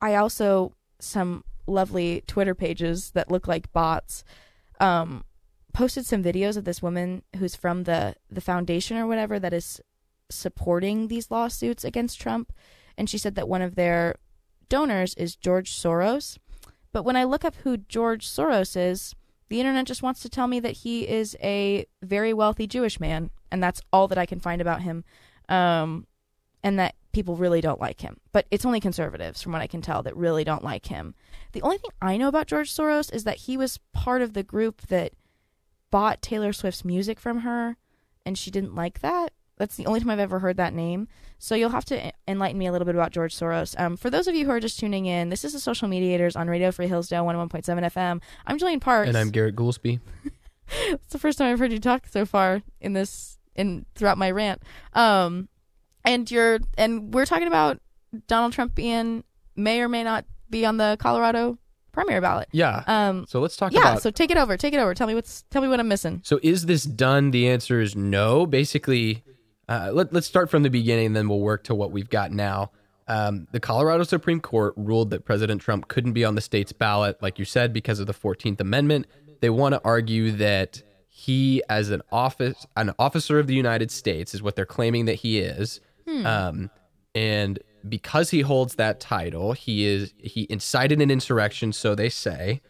I 0.00 0.14
also 0.14 0.74
some 1.00 1.44
lovely 1.66 2.22
Twitter 2.26 2.54
pages 2.54 3.10
that 3.12 3.30
look 3.30 3.46
like 3.46 3.72
bots 3.72 4.24
um, 4.80 5.24
posted 5.72 6.06
some 6.06 6.22
videos 6.22 6.56
of 6.56 6.64
this 6.64 6.82
woman 6.82 7.22
who's 7.36 7.54
from 7.54 7.84
the 7.84 8.14
the 8.30 8.40
foundation 8.40 8.96
or 8.96 9.06
whatever 9.06 9.38
that 9.38 9.52
is 9.52 9.80
supporting 10.30 11.08
these 11.08 11.30
lawsuits 11.30 11.84
against 11.84 12.20
Trump, 12.20 12.52
and 12.96 13.08
she 13.08 13.18
said 13.18 13.34
that 13.34 13.48
one 13.48 13.62
of 13.62 13.74
their 13.74 14.16
donors 14.68 15.14
is 15.14 15.36
George 15.36 15.72
Soros. 15.72 16.38
But 16.92 17.04
when 17.04 17.16
I 17.16 17.24
look 17.24 17.44
up 17.44 17.54
who 17.56 17.76
George 17.76 18.26
Soros 18.26 18.76
is, 18.76 19.14
the 19.48 19.60
internet 19.60 19.86
just 19.86 20.02
wants 20.02 20.20
to 20.20 20.28
tell 20.28 20.46
me 20.46 20.60
that 20.60 20.78
he 20.78 21.08
is 21.08 21.36
a 21.42 21.86
very 22.02 22.32
wealthy 22.32 22.66
Jewish 22.66 22.98
man, 23.00 23.30
and 23.50 23.62
that's 23.62 23.82
all 23.92 24.08
that 24.08 24.18
I 24.18 24.26
can 24.26 24.40
find 24.40 24.60
about 24.60 24.82
him. 24.82 25.04
Um, 25.48 26.06
and 26.62 26.78
that 26.78 26.94
people 27.12 27.36
really 27.36 27.60
don't 27.60 27.80
like 27.80 28.00
him. 28.00 28.18
But 28.32 28.46
it's 28.50 28.64
only 28.64 28.80
conservatives, 28.80 29.42
from 29.42 29.52
what 29.52 29.62
I 29.62 29.66
can 29.66 29.82
tell, 29.82 30.02
that 30.02 30.16
really 30.16 30.44
don't 30.44 30.64
like 30.64 30.86
him. 30.86 31.14
The 31.52 31.62
only 31.62 31.78
thing 31.78 31.90
I 32.00 32.16
know 32.16 32.28
about 32.28 32.46
George 32.46 32.72
Soros 32.72 33.12
is 33.12 33.24
that 33.24 33.38
he 33.38 33.56
was 33.56 33.80
part 33.92 34.22
of 34.22 34.34
the 34.34 34.42
group 34.42 34.82
that 34.88 35.12
bought 35.90 36.22
Taylor 36.22 36.52
Swift's 36.52 36.84
music 36.84 37.18
from 37.18 37.40
her, 37.40 37.76
and 38.26 38.36
she 38.36 38.50
didn't 38.50 38.74
like 38.74 39.00
that. 39.00 39.32
That's 39.56 39.76
the 39.76 39.86
only 39.86 40.00
time 40.00 40.10
I've 40.10 40.18
ever 40.20 40.38
heard 40.38 40.56
that 40.56 40.72
name. 40.72 41.08
So 41.38 41.54
you'll 41.54 41.70
have 41.70 41.84
to 41.86 42.12
enlighten 42.28 42.58
me 42.58 42.66
a 42.66 42.72
little 42.72 42.86
bit 42.86 42.94
about 42.94 43.10
George 43.10 43.34
Soros. 43.34 43.78
Um, 43.78 43.96
for 43.96 44.08
those 44.08 44.28
of 44.28 44.34
you 44.34 44.44
who 44.44 44.52
are 44.52 44.60
just 44.60 44.78
tuning 44.78 45.06
in, 45.06 45.30
this 45.30 45.44
is 45.44 45.52
the 45.52 45.60
Social 45.60 45.88
Mediators 45.88 46.36
on 46.36 46.48
Radio 46.48 46.70
Free 46.70 46.86
Hillsdale 46.86 47.24
101.7 47.24 47.64
FM. 47.64 48.20
I'm 48.46 48.58
Jillian 48.58 48.80
Parks. 48.80 49.08
And 49.08 49.16
I'm 49.16 49.30
Garrett 49.30 49.56
Goolsby. 49.56 50.00
it's 50.68 51.12
the 51.12 51.18
first 51.18 51.38
time 51.38 51.52
I've 51.52 51.58
heard 51.58 51.72
you 51.72 51.80
talk 51.80 52.06
so 52.06 52.24
far 52.24 52.62
in 52.80 52.92
this 52.92 53.38
in 53.54 53.84
throughout 53.94 54.18
my 54.18 54.30
rant. 54.30 54.62
Um, 54.92 55.48
and 56.04 56.30
you're 56.30 56.58
and 56.76 57.12
we're 57.12 57.26
talking 57.26 57.48
about 57.48 57.80
Donald 58.26 58.52
Trump 58.52 58.74
being 58.74 59.24
may 59.56 59.80
or 59.80 59.88
may 59.88 60.04
not 60.04 60.24
be 60.50 60.64
on 60.64 60.76
the 60.76 60.96
Colorado 61.00 61.58
primary 61.92 62.20
ballot. 62.20 62.48
Yeah. 62.52 62.84
Um, 62.86 63.26
so 63.28 63.40
let's 63.40 63.56
talk 63.56 63.72
about 63.72 63.80
yeah. 63.80 63.90
about. 63.92 64.02
So 64.02 64.10
take 64.10 64.30
it 64.30 64.36
over. 64.36 64.56
Take 64.56 64.72
it 64.72 64.78
over. 64.78 64.94
Tell 64.94 65.06
me 65.06 65.14
what's. 65.14 65.42
Tell 65.50 65.62
me 65.62 65.68
what 65.68 65.80
I'm 65.80 65.88
missing. 65.88 66.20
So 66.24 66.38
is 66.42 66.66
this 66.66 66.84
done? 66.84 67.32
The 67.32 67.48
answer 67.48 67.80
is 67.80 67.96
no. 67.96 68.46
Basically, 68.46 69.24
uh, 69.68 69.90
let, 69.92 70.12
let's 70.12 70.26
start 70.26 70.50
from 70.50 70.62
the 70.62 70.70
beginning, 70.70 71.06
and 71.06 71.16
then 71.16 71.28
we'll 71.28 71.40
work 71.40 71.64
to 71.64 71.74
what 71.74 71.90
we've 71.90 72.08
got 72.08 72.30
now. 72.30 72.70
Um, 73.08 73.48
the 73.52 73.60
Colorado 73.60 74.04
Supreme 74.04 74.40
Court 74.40 74.74
ruled 74.76 75.10
that 75.10 75.24
President 75.24 75.62
Trump 75.62 75.88
couldn't 75.88 76.12
be 76.12 76.24
on 76.24 76.34
the 76.34 76.40
state's 76.40 76.72
ballot, 76.72 77.20
like 77.22 77.38
you 77.38 77.44
said, 77.44 77.72
because 77.72 78.00
of 78.00 78.06
the 78.06 78.12
Fourteenth 78.12 78.60
Amendment. 78.60 79.06
They 79.40 79.50
want 79.50 79.74
to 79.74 79.80
argue 79.84 80.32
that 80.32 80.82
he, 81.08 81.62
as 81.68 81.90
an 81.90 82.02
office, 82.12 82.66
an 82.76 82.92
officer 82.98 83.38
of 83.38 83.46
the 83.46 83.54
United 83.54 83.90
States, 83.90 84.34
is 84.34 84.42
what 84.42 84.56
they're 84.56 84.66
claiming 84.66 85.06
that 85.06 85.14
he 85.14 85.40
is. 85.40 85.80
Um, 86.26 86.70
and 87.14 87.58
because 87.88 88.30
he 88.30 88.40
holds 88.40 88.74
that 88.76 89.00
title, 89.00 89.52
he 89.52 89.84
is 89.86 90.12
he 90.18 90.46
incited 90.50 91.00
an 91.00 91.10
insurrection, 91.10 91.72
so 91.72 91.94
they 91.94 92.08
say, 92.08 92.60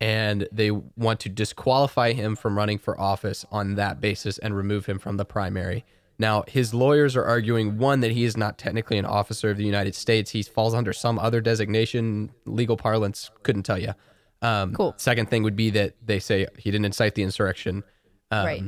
and 0.00 0.48
they 0.52 0.70
want 0.70 1.20
to 1.20 1.28
disqualify 1.28 2.12
him 2.12 2.36
from 2.36 2.56
running 2.56 2.78
for 2.78 2.98
office 3.00 3.44
on 3.50 3.74
that 3.76 4.00
basis 4.00 4.38
and 4.38 4.56
remove 4.56 4.86
him 4.86 4.98
from 4.98 5.16
the 5.16 5.24
primary. 5.24 5.84
Now, 6.20 6.42
his 6.48 6.74
lawyers 6.74 7.16
are 7.16 7.24
arguing 7.24 7.78
one 7.78 8.00
that 8.00 8.10
he 8.10 8.24
is 8.24 8.36
not 8.36 8.58
technically 8.58 8.98
an 8.98 9.04
officer 9.04 9.50
of 9.50 9.56
the 9.56 9.64
United 9.64 9.94
States; 9.94 10.30
he 10.32 10.42
falls 10.42 10.74
under 10.74 10.92
some 10.92 11.18
other 11.18 11.40
designation, 11.40 12.30
legal 12.44 12.76
parlance. 12.76 13.30
Couldn't 13.42 13.62
tell 13.62 13.78
you. 13.78 13.94
Um, 14.42 14.72
Cool. 14.74 14.94
Second 14.96 15.30
thing 15.30 15.42
would 15.42 15.56
be 15.56 15.70
that 15.70 15.94
they 16.04 16.18
say 16.18 16.46
he 16.58 16.70
didn't 16.70 16.86
incite 16.86 17.14
the 17.14 17.22
insurrection. 17.22 17.82
Um, 18.30 18.46
Right. 18.46 18.62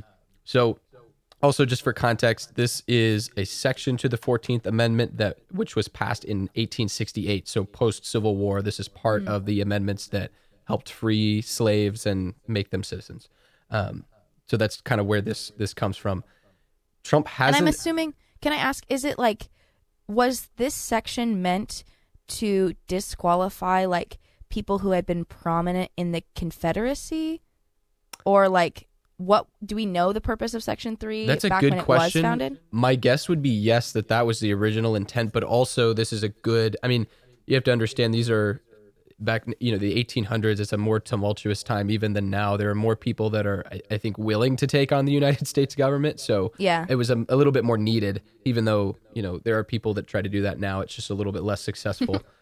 So 0.44 0.78
also, 1.42 1.64
just 1.64 1.82
for 1.82 1.92
context, 1.92 2.54
this 2.54 2.82
is 2.86 3.30
a 3.36 3.44
section 3.44 3.96
to 3.98 4.08
the 4.08 4.16
Fourteenth 4.16 4.66
Amendment 4.66 5.16
that 5.16 5.38
which 5.50 5.74
was 5.74 5.88
passed 5.88 6.24
in 6.24 6.40
1868. 6.54 7.48
So 7.48 7.64
post 7.64 8.04
Civil 8.04 8.36
War, 8.36 8.60
this 8.62 8.78
is 8.78 8.88
part 8.88 9.26
of 9.26 9.46
the 9.46 9.60
amendments 9.60 10.06
that 10.08 10.30
helped 10.64 10.90
free 10.90 11.40
slaves 11.42 12.06
and 12.06 12.34
make 12.46 12.70
them 12.70 12.82
citizens. 12.82 13.28
Um, 13.70 14.04
So 14.46 14.56
that's 14.56 14.80
kind 14.80 15.00
of 15.00 15.06
where 15.06 15.20
this 15.20 15.52
this 15.56 15.72
comes 15.72 15.96
from. 15.96 16.24
Trump 17.04 17.28
hasn't. 17.28 17.62
I'm 17.62 17.68
assuming, 17.68 18.14
can 18.42 18.52
I 18.52 18.56
ask, 18.56 18.84
is 18.88 19.04
it 19.04 19.18
like, 19.18 19.48
was 20.08 20.48
this 20.56 20.74
section 20.74 21.40
meant 21.40 21.84
to 22.28 22.74
disqualify 22.86 23.86
like 23.86 24.18
people 24.48 24.80
who 24.80 24.90
had 24.90 25.06
been 25.06 25.24
prominent 25.24 25.90
in 25.96 26.12
the 26.12 26.22
Confederacy? 26.34 27.40
Or 28.26 28.48
like, 28.48 28.86
what 29.20 29.46
do 29.64 29.76
we 29.76 29.84
know 29.84 30.14
the 30.14 30.20
purpose 30.20 30.54
of 30.54 30.62
Section 30.62 30.96
3 30.96 31.26
That's 31.26 31.44
a 31.44 31.50
back 31.50 31.60
good 31.60 31.78
question. 31.80 32.58
My 32.70 32.94
guess 32.94 33.28
would 33.28 33.42
be 33.42 33.50
yes, 33.50 33.92
that 33.92 34.08
that 34.08 34.24
was 34.24 34.40
the 34.40 34.52
original 34.54 34.96
intent, 34.96 35.32
but 35.34 35.44
also 35.44 35.92
this 35.92 36.10
is 36.10 36.22
a 36.22 36.30
good. 36.30 36.76
I 36.82 36.88
mean, 36.88 37.06
you 37.46 37.54
have 37.54 37.64
to 37.64 37.72
understand 37.72 38.14
these 38.14 38.30
are 38.30 38.62
back, 39.18 39.44
you 39.60 39.72
know, 39.72 39.76
the 39.76 40.02
1800s. 40.02 40.58
It's 40.58 40.72
a 40.72 40.78
more 40.78 40.98
tumultuous 40.98 41.62
time 41.62 41.90
even 41.90 42.14
than 42.14 42.30
now. 42.30 42.56
There 42.56 42.70
are 42.70 42.74
more 42.74 42.96
people 42.96 43.28
that 43.30 43.46
are, 43.46 43.62
I, 43.70 43.82
I 43.90 43.98
think, 43.98 44.16
willing 44.16 44.56
to 44.56 44.66
take 44.66 44.90
on 44.90 45.04
the 45.04 45.12
United 45.12 45.46
States 45.54 45.74
government. 45.74 46.18
So 46.18 46.54
Yeah. 46.56 46.86
it 46.88 46.94
was 46.94 47.10
a, 47.10 47.22
a 47.28 47.36
little 47.36 47.52
bit 47.52 47.62
more 47.62 47.76
needed, 47.76 48.22
even 48.46 48.64
though 48.64 48.96
you 49.12 49.20
know 49.22 49.38
there 49.44 49.58
are 49.58 49.64
people 49.64 49.92
that 49.94 50.06
try 50.06 50.22
to 50.22 50.30
do 50.30 50.40
that 50.42 50.58
now. 50.58 50.80
It's 50.80 50.94
just 50.94 51.10
a 51.10 51.14
little 51.14 51.32
bit 51.32 51.42
less 51.42 51.60
successful. 51.60 52.22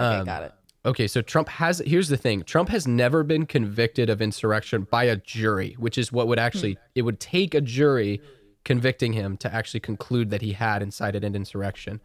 Okay, 0.00 0.18
Um, 0.20 0.26
got 0.26 0.44
it. 0.44 0.52
Okay, 0.88 1.06
so 1.06 1.20
Trump 1.20 1.50
has 1.50 1.82
here's 1.84 2.08
the 2.08 2.16
thing. 2.16 2.42
Trump 2.44 2.70
has 2.70 2.88
never 2.88 3.22
been 3.22 3.44
convicted 3.44 4.08
of 4.08 4.22
insurrection 4.22 4.86
by 4.90 5.04
a 5.04 5.16
jury, 5.16 5.76
which 5.78 5.98
is 5.98 6.10
what 6.10 6.26
would 6.28 6.38
actually 6.38 6.72
hmm. 6.72 6.80
it 6.94 7.02
would 7.02 7.20
take 7.20 7.54
a 7.54 7.60
jury 7.60 8.22
convicting 8.64 9.12
him 9.12 9.36
to 9.36 9.54
actually 9.54 9.80
conclude 9.80 10.30
that 10.30 10.40
he 10.40 10.54
had 10.54 10.82
incited 10.82 11.24
an 11.24 11.34
insurrection. 11.34 12.00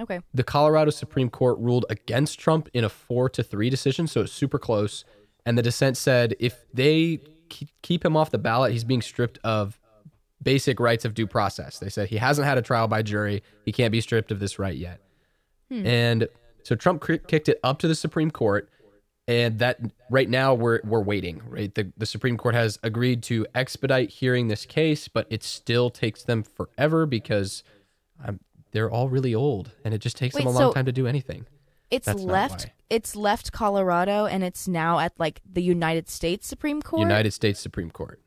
Okay. 0.00 0.18
The 0.32 0.42
Colorado 0.42 0.90
Supreme 0.90 1.30
Court 1.30 1.56
ruled 1.60 1.86
against 1.88 2.40
Trump 2.40 2.68
in 2.74 2.82
a 2.82 2.88
4 2.88 3.28
to 3.30 3.44
3 3.44 3.70
decision, 3.70 4.08
so 4.08 4.22
it's 4.22 4.32
super 4.32 4.58
close, 4.58 5.04
and 5.46 5.56
the 5.56 5.62
dissent 5.62 5.96
said 5.96 6.34
if 6.40 6.66
they 6.74 7.20
keep 7.82 8.04
him 8.04 8.16
off 8.16 8.30
the 8.30 8.38
ballot, 8.38 8.72
he's 8.72 8.82
being 8.82 9.02
stripped 9.02 9.38
of 9.44 9.78
basic 10.42 10.80
rights 10.80 11.04
of 11.04 11.14
due 11.14 11.28
process. 11.28 11.78
They 11.78 11.88
said 11.88 12.08
he 12.08 12.16
hasn't 12.16 12.48
had 12.48 12.58
a 12.58 12.62
trial 12.62 12.88
by 12.88 13.02
jury, 13.02 13.44
he 13.64 13.70
can't 13.70 13.92
be 13.92 14.00
stripped 14.00 14.32
of 14.32 14.40
this 14.40 14.58
right 14.58 14.76
yet. 14.76 15.00
Hmm. 15.70 15.86
And 15.86 16.28
so 16.64 16.74
Trump 16.74 17.04
kicked 17.04 17.48
it 17.48 17.60
up 17.62 17.78
to 17.80 17.88
the 17.88 17.94
Supreme 17.94 18.30
Court, 18.30 18.68
and 19.28 19.58
that 19.60 19.78
right 20.10 20.28
now 20.28 20.54
we're 20.54 20.80
we're 20.82 21.00
waiting. 21.00 21.42
Right, 21.46 21.72
the 21.72 21.92
the 21.96 22.06
Supreme 22.06 22.36
Court 22.36 22.54
has 22.54 22.78
agreed 22.82 23.22
to 23.24 23.46
expedite 23.54 24.10
hearing 24.10 24.48
this 24.48 24.66
case, 24.66 25.06
but 25.06 25.26
it 25.30 25.42
still 25.44 25.90
takes 25.90 26.24
them 26.24 26.42
forever 26.42 27.06
because 27.06 27.62
um, 28.24 28.40
they're 28.72 28.90
all 28.90 29.08
really 29.08 29.34
old, 29.34 29.72
and 29.84 29.94
it 29.94 29.98
just 29.98 30.16
takes 30.16 30.34
them 30.34 30.46
Wait, 30.46 30.50
a 30.50 30.54
long 30.54 30.70
so- 30.70 30.72
time 30.72 30.86
to 30.86 30.92
do 30.92 31.06
anything. 31.06 31.46
It's 31.90 32.06
That's 32.06 32.22
left. 32.22 32.66
It's 32.90 33.14
left 33.14 33.52
Colorado, 33.52 34.26
and 34.26 34.42
it's 34.42 34.66
now 34.66 34.98
at 34.98 35.12
like 35.18 35.40
the 35.50 35.62
United 35.62 36.08
States 36.08 36.46
Supreme 36.46 36.82
Court. 36.82 37.00
United 37.00 37.32
States 37.32 37.60
Supreme 37.60 37.90
Court. 37.90 38.20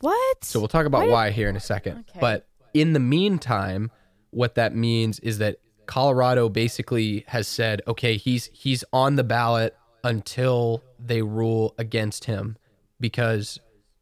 What? 0.00 0.44
So 0.44 0.60
we'll 0.60 0.68
talk 0.68 0.86
about 0.86 1.06
Why 1.06 1.08
why 1.08 1.30
here 1.30 1.48
in 1.48 1.56
a 1.56 1.60
second. 1.60 2.04
Okay. 2.10 2.20
But 2.20 2.46
in 2.72 2.92
the 2.92 3.00
meantime, 3.00 3.90
what 4.30 4.54
that 4.54 4.74
means 4.74 5.18
is 5.20 5.38
that 5.38 5.56
Colorado 5.90 6.48
basically 6.48 7.24
has 7.26 7.48
said, 7.48 7.82
okay, 7.88 8.16
he's 8.16 8.48
he's 8.52 8.84
on 8.92 9.16
the 9.16 9.24
ballot 9.24 9.76
until 10.04 10.84
they 11.04 11.20
rule 11.20 11.74
against 11.78 12.26
him 12.26 12.56
because 13.00 13.58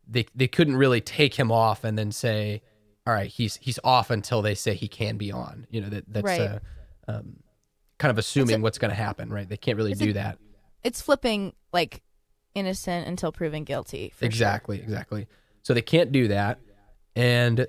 they 0.07 0.27
they 0.35 0.47
couldn't 0.49 0.77
really 0.77 1.01
take 1.01 1.35
him 1.35 1.51
off 1.51 1.85
and 1.85 1.97
then 1.99 2.13
say, 2.13 2.61
all 3.07 3.15
right, 3.15 3.31
he's 3.31 3.57
he's 3.57 3.79
off 3.85 4.11
until 4.11 4.43
they 4.43 4.55
say 4.55 4.75
he 4.75 4.87
can 4.87 5.17
be 5.17 5.33
on. 5.33 5.67
You 5.71 5.81
know 5.81 5.89
that 5.89 6.05
that's 6.09 6.25
Right. 6.27 6.41
uh, 6.43 6.59
um, 7.09 7.37
kind 7.97 8.11
of 8.11 8.19
assuming 8.19 8.61
what's 8.61 8.77
going 8.77 8.91
to 8.91 8.95
happen, 8.95 9.31
right? 9.31 9.49
They 9.49 9.57
can't 9.57 9.79
really 9.79 9.95
do 9.95 10.11
a- 10.11 10.13
that. 10.13 10.39
it's 10.85 11.01
flipping 11.01 11.55
like 11.73 12.03
innocent 12.55 13.09
until 13.09 13.33
proven 13.33 13.65
guilty. 13.65 14.11
for 14.11 14.19
sure. 14.21 14.27
exactly, 14.27 14.79
exactly. 14.79 15.27
So 15.63 15.73
they 15.73 15.81
can't 15.83 16.13
do 16.13 16.29
that. 16.29 16.59
And 17.17 17.67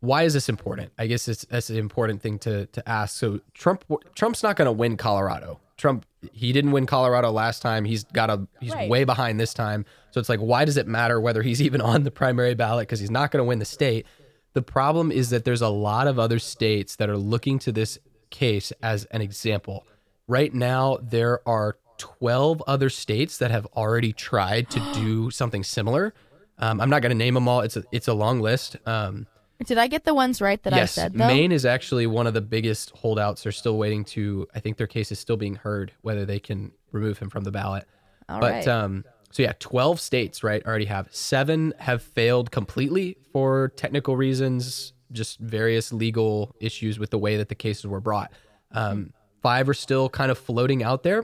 why 0.00 0.22
is 0.22 0.32
this 0.34 0.48
important? 0.48 0.92
I 0.98 1.06
guess 1.06 1.28
it's 1.28 1.44
that's 1.44 1.70
an 1.70 1.76
important 1.76 2.22
thing 2.22 2.38
to 2.40 2.66
to 2.66 2.88
ask. 2.88 3.16
So 3.16 3.40
Trump 3.54 3.84
Trump's 4.14 4.42
not 4.42 4.56
going 4.56 4.66
to 4.66 4.72
win 4.72 4.96
Colorado. 4.96 5.60
Trump 5.76 6.04
he 6.32 6.52
didn't 6.52 6.72
win 6.72 6.84
Colorado 6.86 7.30
last 7.30 7.62
time. 7.62 7.84
He's 7.84 8.04
got 8.04 8.28
a 8.30 8.46
he's 8.60 8.74
Right. 8.74 8.90
way 8.90 9.04
behind 9.04 9.38
this 9.40 9.54
time. 9.54 9.84
So 10.10 10.20
it's 10.20 10.28
like 10.28 10.40
why 10.40 10.64
does 10.64 10.76
it 10.76 10.86
matter 10.86 11.20
whether 11.20 11.42
he's 11.42 11.60
even 11.68 11.80
on 11.80 12.04
the 12.04 12.10
primary 12.10 12.54
ballot 12.54 12.88
because 12.88 13.00
he's 13.00 13.10
not 13.10 13.30
going 13.30 13.42
to 13.42 13.48
win 13.48 13.58
the 13.58 13.64
state. 13.64 14.06
The 14.52 14.62
problem 14.62 15.12
is 15.12 15.30
that 15.30 15.44
there's 15.44 15.62
a 15.62 15.68
lot 15.68 16.06
of 16.08 16.18
other 16.18 16.38
states 16.38 16.96
that 16.96 17.08
are 17.08 17.16
looking 17.16 17.58
to 17.60 17.72
this 17.72 17.98
case 18.30 18.72
as 18.82 19.04
an 19.06 19.20
example. 19.20 19.86
Right 20.26 20.52
now 20.52 20.98
there 21.02 21.46
are 21.48 21.76
12 21.98 22.62
other 22.66 22.88
states 22.88 23.38
that 23.38 23.50
have 23.50 23.66
already 23.76 24.12
tried 24.12 24.70
to 24.70 24.80
do 24.94 25.30
something 25.40 25.62
similar. 25.62 26.14
Um, 26.58 26.80
I'm 26.80 26.90
not 26.90 27.02
going 27.02 27.10
to 27.10 27.16
name 27.16 27.34
them 27.34 27.46
all. 27.48 27.60
It's 27.60 27.76
a, 27.76 27.84
it's 27.92 28.08
a 28.08 28.14
long 28.14 28.40
list. 28.40 28.76
Um, 28.86 29.26
Did 29.64 29.78
I 29.78 29.88
get 29.88 30.04
the 30.04 30.14
ones 30.14 30.40
right 30.40 30.62
that 30.62 30.72
I 30.72 30.86
said 30.86 31.14
though? 31.14 31.26
Maine 31.26 31.52
is 31.52 31.66
actually 31.66 32.06
one 32.06 32.26
of 32.26 32.34
the 32.34 32.40
biggest 32.40 32.90
holdouts. 32.90 33.42
They're 33.42 33.52
still 33.52 33.76
waiting 33.76 34.04
to. 34.06 34.48
I 34.54 34.60
think 34.60 34.78
their 34.78 34.86
case 34.86 35.12
is 35.12 35.18
still 35.18 35.36
being 35.36 35.54
heard 35.54 35.92
whether 36.00 36.24
they 36.24 36.38
can 36.38 36.72
remove 36.92 37.18
him 37.18 37.28
from 37.28 37.44
the 37.44 37.50
ballot. 37.50 37.86
All 38.28 38.40
but 38.40 38.52
right. 38.52 38.68
um, 38.68 39.04
so 39.30 39.42
yeah, 39.42 39.52
12 39.58 40.00
states 40.00 40.42
right 40.42 40.64
already 40.64 40.86
have 40.86 41.08
seven 41.14 41.74
have 41.78 42.02
failed 42.02 42.50
completely 42.50 43.16
for 43.32 43.68
technical 43.76 44.16
reasons, 44.16 44.92
just 45.12 45.38
various 45.38 45.92
legal 45.92 46.54
issues 46.60 46.98
with 46.98 47.10
the 47.10 47.18
way 47.18 47.36
that 47.36 47.48
the 47.48 47.54
cases 47.54 47.86
were 47.86 48.00
brought. 48.00 48.32
Um, 48.72 49.12
five 49.42 49.68
are 49.68 49.74
still 49.74 50.08
kind 50.08 50.30
of 50.30 50.38
floating 50.38 50.82
out 50.82 51.02
there. 51.02 51.22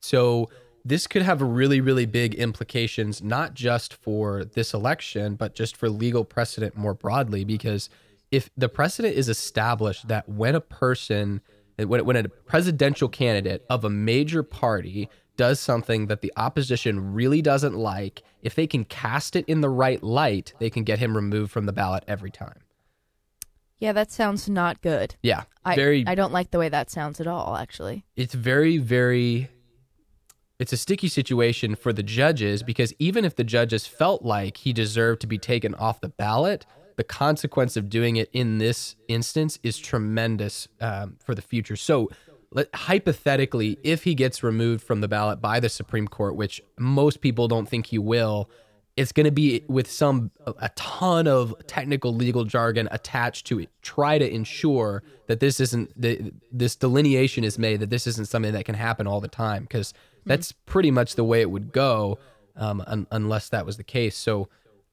So 0.00 0.50
this 0.84 1.06
could 1.06 1.22
have 1.22 1.40
really, 1.40 1.80
really 1.80 2.06
big 2.06 2.34
implications, 2.34 3.22
not 3.22 3.54
just 3.54 3.94
for 3.94 4.44
this 4.44 4.74
election, 4.74 5.34
but 5.34 5.54
just 5.54 5.76
for 5.76 5.88
legal 5.88 6.24
precedent 6.24 6.76
more 6.76 6.94
broadly. 6.94 7.44
Because 7.44 7.88
if 8.30 8.50
the 8.56 8.68
precedent 8.68 9.14
is 9.14 9.28
established 9.28 10.08
that 10.08 10.28
when 10.28 10.54
a 10.54 10.60
person, 10.60 11.40
when, 11.76 12.04
when 12.04 12.16
a 12.16 12.28
presidential 12.28 13.08
candidate 13.08 13.64
of 13.70 13.84
a 13.84 13.90
major 13.90 14.42
party 14.42 15.08
does 15.36 15.58
something 15.58 16.06
that 16.06 16.20
the 16.20 16.32
opposition 16.36 17.14
really 17.14 17.40
doesn't 17.40 17.74
like, 17.74 18.22
if 18.42 18.54
they 18.54 18.66
can 18.66 18.84
cast 18.84 19.34
it 19.34 19.44
in 19.48 19.62
the 19.62 19.70
right 19.70 20.02
light, 20.02 20.52
they 20.58 20.70
can 20.70 20.84
get 20.84 20.98
him 20.98 21.16
removed 21.16 21.50
from 21.50 21.66
the 21.66 21.72
ballot 21.72 22.04
every 22.06 22.30
time. 22.30 22.60
yeah, 23.78 23.92
that 23.92 24.10
sounds 24.10 24.48
not 24.48 24.80
good. 24.80 25.16
Yeah, 25.22 25.44
I 25.64 25.74
very. 25.74 26.04
I 26.06 26.14
don't 26.14 26.32
like 26.32 26.50
the 26.50 26.58
way 26.58 26.68
that 26.68 26.90
sounds 26.90 27.20
at 27.20 27.26
all. 27.26 27.56
Actually. 27.56 28.04
it's 28.16 28.34
very 28.34 28.78
very 28.78 29.48
it's 30.58 30.72
a 30.72 30.76
sticky 30.76 31.08
situation 31.08 31.74
for 31.74 31.92
the 31.92 32.02
judges 32.02 32.62
because 32.62 32.92
even 32.98 33.24
if 33.24 33.36
the 33.36 33.44
judges 33.44 33.86
felt 33.86 34.22
like 34.22 34.58
he 34.58 34.72
deserved 34.72 35.20
to 35.22 35.26
be 35.26 35.38
taken 35.38 35.74
off 35.74 36.00
the 36.00 36.08
ballot 36.08 36.64
the 36.96 37.04
consequence 37.04 37.76
of 37.76 37.88
doing 37.88 38.16
it 38.16 38.30
in 38.32 38.58
this 38.58 38.94
instance 39.08 39.58
is 39.62 39.78
tremendous 39.78 40.68
um, 40.80 41.16
for 41.24 41.34
the 41.34 41.42
future. 41.42 41.74
So 41.74 42.08
let, 42.52 42.72
hypothetically 42.74 43.78
if 43.82 44.04
he 44.04 44.14
gets 44.14 44.42
removed 44.42 44.84
from 44.84 45.00
the 45.00 45.08
ballot 45.08 45.40
by 45.40 45.58
the 45.58 45.68
supreme 45.68 46.06
court 46.06 46.36
which 46.36 46.62
most 46.78 47.20
people 47.20 47.48
don't 47.48 47.68
think 47.68 47.86
he 47.86 47.98
will 47.98 48.48
it's 48.96 49.10
going 49.10 49.24
to 49.24 49.32
be 49.32 49.64
with 49.66 49.90
some 49.90 50.30
a 50.58 50.68
ton 50.76 51.26
of 51.26 51.54
technical 51.66 52.14
legal 52.14 52.44
jargon 52.44 52.88
attached 52.92 53.44
to 53.46 53.58
it. 53.58 53.68
Try 53.82 54.18
to 54.18 54.32
ensure 54.32 55.02
that 55.26 55.40
this 55.40 55.58
isn't 55.58 56.00
the, 56.00 56.32
this 56.52 56.76
delineation 56.76 57.42
is 57.42 57.58
made 57.58 57.80
that 57.80 57.90
this 57.90 58.06
isn't 58.06 58.28
something 58.28 58.52
that 58.52 58.64
can 58.64 58.76
happen 58.76 59.08
all 59.08 59.20
the 59.20 59.26
time 59.26 59.64
because 59.64 59.92
that's 60.26 60.52
pretty 60.52 60.90
much 60.90 61.14
the 61.14 61.24
way 61.24 61.40
it 61.40 61.50
would 61.50 61.72
go 61.72 62.18
um, 62.56 62.82
un- 62.86 63.06
unless 63.10 63.48
that 63.48 63.66
was 63.66 63.76
the 63.76 63.84
case 63.84 64.16
so 64.16 64.48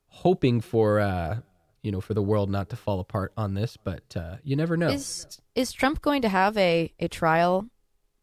hoping 0.08 0.62
for 0.62 1.00
uh, 1.00 1.38
you 1.82 1.92
know 1.92 2.02
for 2.02 2.14
the 2.14 2.22
world 2.22 2.50
not 2.50 2.70
to 2.70 2.76
fall 2.76 3.00
apart 3.00 3.32
on 3.38 3.54
this 3.54 3.78
but 3.78 4.04
uh, 4.16 4.36
you 4.44 4.56
never 4.56 4.76
know 4.78 4.90
Is 4.90 5.40
is 5.56 5.72
Trump 5.72 6.02
going 6.02 6.22
to 6.22 6.30
have 6.30 6.58
a 6.58 6.94
a 7.00 7.08
trial 7.08 7.68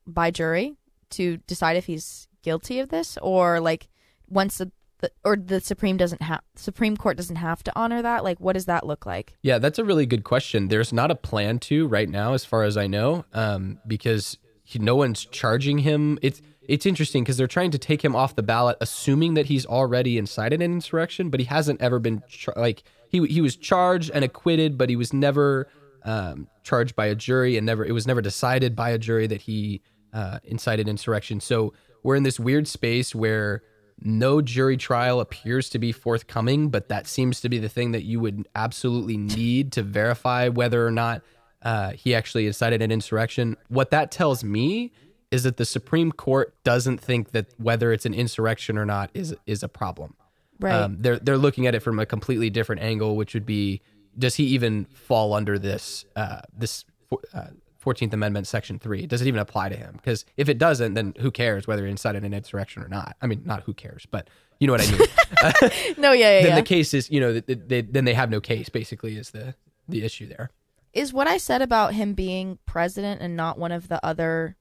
by 0.06 0.30
jury 0.30 0.76
to 1.10 1.38
decide 1.38 1.76
if 1.76 1.86
he's 1.86 2.28
guilty 2.42 2.80
of 2.80 2.88
this, 2.88 3.18
or 3.22 3.60
like 3.60 3.88
once 4.28 4.58
the, 4.58 4.70
the 5.00 5.10
or 5.24 5.36
the 5.36 5.60
Supreme 5.60 5.96
doesn't 5.96 6.22
have 6.22 6.40
Supreme 6.54 6.96
Court 6.96 7.16
doesn't 7.16 7.36
have 7.36 7.62
to 7.64 7.72
honor 7.76 8.02
that? 8.02 8.24
Like, 8.24 8.40
what 8.40 8.54
does 8.54 8.66
that 8.66 8.86
look 8.86 9.06
like? 9.06 9.34
Yeah, 9.42 9.58
that's 9.58 9.78
a 9.78 9.84
really 9.84 10.06
good 10.06 10.24
question. 10.24 10.68
There's 10.68 10.92
not 10.92 11.10
a 11.10 11.14
plan 11.14 11.58
to 11.60 11.86
right 11.86 12.08
now, 12.08 12.34
as 12.34 12.44
far 12.44 12.64
as 12.64 12.76
I 12.76 12.86
know, 12.86 13.24
um, 13.32 13.78
because 13.86 14.38
he, 14.64 14.78
no 14.78 14.96
one's 14.96 15.24
charging 15.24 15.78
him. 15.78 16.18
It's 16.22 16.40
it's 16.68 16.84
interesting 16.84 17.24
because 17.24 17.38
they're 17.38 17.46
trying 17.46 17.70
to 17.70 17.78
take 17.78 18.04
him 18.04 18.14
off 18.14 18.36
the 18.36 18.42
ballot, 18.42 18.76
assuming 18.80 19.34
that 19.34 19.46
he's 19.46 19.64
already 19.64 20.18
incited 20.18 20.60
an 20.60 20.72
insurrection, 20.72 21.30
but 21.30 21.40
he 21.40 21.46
hasn't 21.46 21.80
ever 21.80 21.98
been 21.98 22.22
char- 22.28 22.54
like 22.56 22.84
he 23.08 23.26
he 23.26 23.40
was 23.40 23.56
charged 23.56 24.10
and 24.12 24.24
acquitted, 24.24 24.76
but 24.76 24.90
he 24.90 24.96
was 24.96 25.12
never 25.12 25.68
um, 26.04 26.46
charged 26.62 26.94
by 26.94 27.06
a 27.06 27.14
jury, 27.14 27.56
and 27.56 27.64
never 27.66 27.84
it 27.84 27.92
was 27.92 28.06
never 28.06 28.20
decided 28.20 28.76
by 28.76 28.90
a 28.90 28.98
jury 28.98 29.26
that 29.26 29.42
he 29.42 29.80
uh, 30.12 30.38
incited 30.44 30.88
insurrection. 30.88 31.40
So 31.40 31.72
we're 32.02 32.16
in 32.16 32.22
this 32.22 32.38
weird 32.38 32.68
space 32.68 33.14
where 33.14 33.62
no 34.00 34.40
jury 34.40 34.76
trial 34.76 35.20
appears 35.20 35.70
to 35.70 35.78
be 35.78 35.90
forthcoming, 35.90 36.68
but 36.68 36.88
that 36.88 37.06
seems 37.06 37.40
to 37.40 37.48
be 37.48 37.58
the 37.58 37.68
thing 37.68 37.92
that 37.92 38.04
you 38.04 38.20
would 38.20 38.46
absolutely 38.54 39.16
need 39.16 39.72
to 39.72 39.82
verify 39.82 40.48
whether 40.48 40.86
or 40.86 40.92
not 40.92 41.22
uh, 41.62 41.90
he 41.92 42.14
actually 42.14 42.46
incited 42.46 42.82
an 42.82 42.92
insurrection. 42.92 43.56
What 43.68 43.90
that 43.90 44.12
tells 44.12 44.44
me 44.44 44.92
is 45.30 45.42
that 45.42 45.56
the 45.56 45.64
Supreme 45.64 46.12
Court 46.12 46.54
doesn't 46.64 46.98
think 46.98 47.32
that 47.32 47.46
whether 47.58 47.92
it's 47.92 48.06
an 48.06 48.14
insurrection 48.14 48.78
or 48.78 48.86
not 48.86 49.10
is 49.14 49.34
is 49.46 49.62
a 49.62 49.68
problem. 49.68 50.14
Right. 50.60 50.74
Um, 50.74 50.96
they're 51.00 51.18
they're 51.18 51.38
looking 51.38 51.66
at 51.66 51.74
it 51.74 51.80
from 51.80 51.98
a 51.98 52.06
completely 52.06 52.50
different 52.50 52.82
angle, 52.82 53.16
which 53.16 53.34
would 53.34 53.46
be, 53.46 53.80
does 54.18 54.34
he 54.34 54.44
even 54.44 54.86
fall 54.86 55.34
under 55.34 55.58
this 55.58 56.04
uh, 56.16 56.40
this 56.56 56.84
uh, 57.32 57.48
Fourteenth 57.78 58.12
Amendment, 58.12 58.46
Section 58.46 58.78
Three? 58.78 59.06
Does 59.06 59.22
it 59.22 59.28
even 59.28 59.40
apply 59.40 59.68
to 59.68 59.76
him? 59.76 59.94
Because 59.96 60.24
if 60.36 60.48
it 60.48 60.58
doesn't, 60.58 60.94
then 60.94 61.14
who 61.20 61.30
cares 61.30 61.66
whether 61.66 61.84
he 61.84 61.90
incited 61.90 62.24
an 62.24 62.34
insurrection 62.34 62.82
or 62.82 62.88
not? 62.88 63.16
I 63.22 63.26
mean, 63.26 63.42
not 63.44 63.62
who 63.62 63.74
cares, 63.74 64.06
but 64.10 64.28
you 64.58 64.66
know 64.66 64.72
what 64.72 64.88
I 64.88 64.90
mean. 64.90 65.94
no, 65.98 66.12
yeah, 66.12 66.38
yeah, 66.38 66.42
then 66.42 66.50
yeah. 66.50 66.54
the 66.56 66.62
case 66.62 66.92
is, 66.92 67.08
you 67.10 67.20
know, 67.20 67.34
they, 67.40 67.54
they, 67.54 67.80
then 67.82 68.04
they 68.04 68.14
have 68.14 68.30
no 68.30 68.40
case. 68.40 68.68
Basically, 68.68 69.16
is 69.16 69.30
the 69.30 69.54
the 69.88 70.04
issue 70.04 70.26
there. 70.26 70.50
is 70.92 71.12
what 71.12 71.28
I 71.28 71.36
said 71.36 71.62
about 71.62 71.94
him 71.94 72.14
being 72.14 72.58
president 72.66 73.20
and 73.22 73.36
not 73.36 73.58
one 73.58 73.72
of 73.72 73.88
the 73.88 74.04
other 74.04 74.56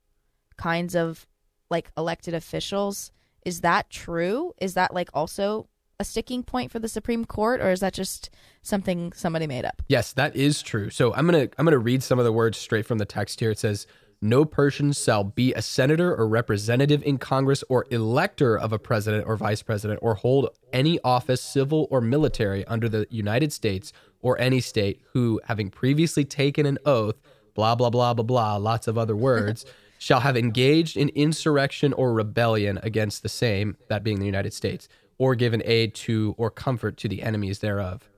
kinds 0.57 0.95
of 0.95 1.27
like 1.69 1.91
elected 1.97 2.33
officials 2.33 3.11
is 3.47 3.61
that 3.61 3.89
true? 3.89 4.51
Is 4.59 4.73
that 4.73 4.93
like 4.93 5.09
also 5.13 5.69
a 6.01 6.03
sticking 6.03 6.43
point 6.43 6.69
for 6.69 6.79
the 6.79 6.89
Supreme 6.89 7.23
Court 7.23 7.61
or 7.61 7.71
is 7.71 7.79
that 7.79 7.93
just 7.93 8.29
something 8.61 9.13
somebody 9.13 9.47
made 9.47 9.63
up? 9.63 9.81
Yes, 9.87 10.11
that 10.13 10.35
is 10.35 10.61
true. 10.61 10.89
So 10.89 11.13
I'm 11.13 11.25
gonna 11.25 11.47
I'm 11.57 11.63
gonna 11.65 11.77
read 11.77 12.03
some 12.03 12.19
of 12.19 12.25
the 12.25 12.33
words 12.33 12.57
straight 12.57 12.85
from 12.85 12.97
the 12.97 13.05
text 13.05 13.39
here. 13.39 13.51
It 13.51 13.57
says, 13.57 13.87
"No 14.21 14.43
person 14.43 14.91
shall 14.91 15.23
be 15.23 15.53
a 15.53 15.61
senator 15.61 16.13
or 16.13 16.27
representative 16.27 17.01
in 17.03 17.19
Congress 17.19 17.63
or 17.69 17.85
elector 17.89 18.59
of 18.59 18.73
a 18.73 18.79
president 18.79 19.25
or 19.25 19.37
vice 19.37 19.63
president 19.63 19.99
or 20.03 20.15
hold 20.15 20.49
any 20.73 20.99
office, 21.05 21.41
civil 21.41 21.87
or 21.89 22.01
military, 22.01 22.65
under 22.65 22.89
the 22.89 23.07
United 23.09 23.53
States 23.53 23.93
or 24.19 24.37
any 24.41 24.59
state 24.59 25.01
who, 25.13 25.39
having 25.45 25.69
previously 25.69 26.25
taken 26.25 26.65
an 26.65 26.79
oath, 26.85 27.15
blah 27.53 27.75
blah 27.75 27.89
blah 27.89 28.13
blah 28.13 28.25
blah, 28.25 28.57
lots 28.57 28.89
of 28.89 28.97
other 28.97 29.15
words." 29.15 29.65
Shall 29.97 30.19
have 30.21 30.37
engaged 30.37 30.97
in 30.97 31.09
insurrection 31.09 31.93
or 31.93 32.13
rebellion 32.13 32.79
against 32.83 33.23
the 33.23 33.29
same, 33.29 33.77
that 33.89 34.03
being 34.03 34.19
the 34.19 34.25
United 34.25 34.53
States, 34.53 34.87
or 35.17 35.35
given 35.35 35.61
aid 35.65 35.95
to 35.95 36.35
or 36.37 36.51
comfort 36.51 36.97
to 36.97 37.07
the 37.07 37.23
enemies 37.23 37.59
thereof. 37.59 38.09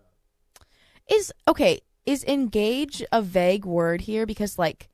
Is 1.09 1.33
okay, 1.48 1.79
is 2.05 2.24
engage 2.25 3.03
a 3.12 3.21
vague 3.21 3.65
word 3.65 4.01
here 4.01 4.25
because 4.25 4.59
like 4.59 4.89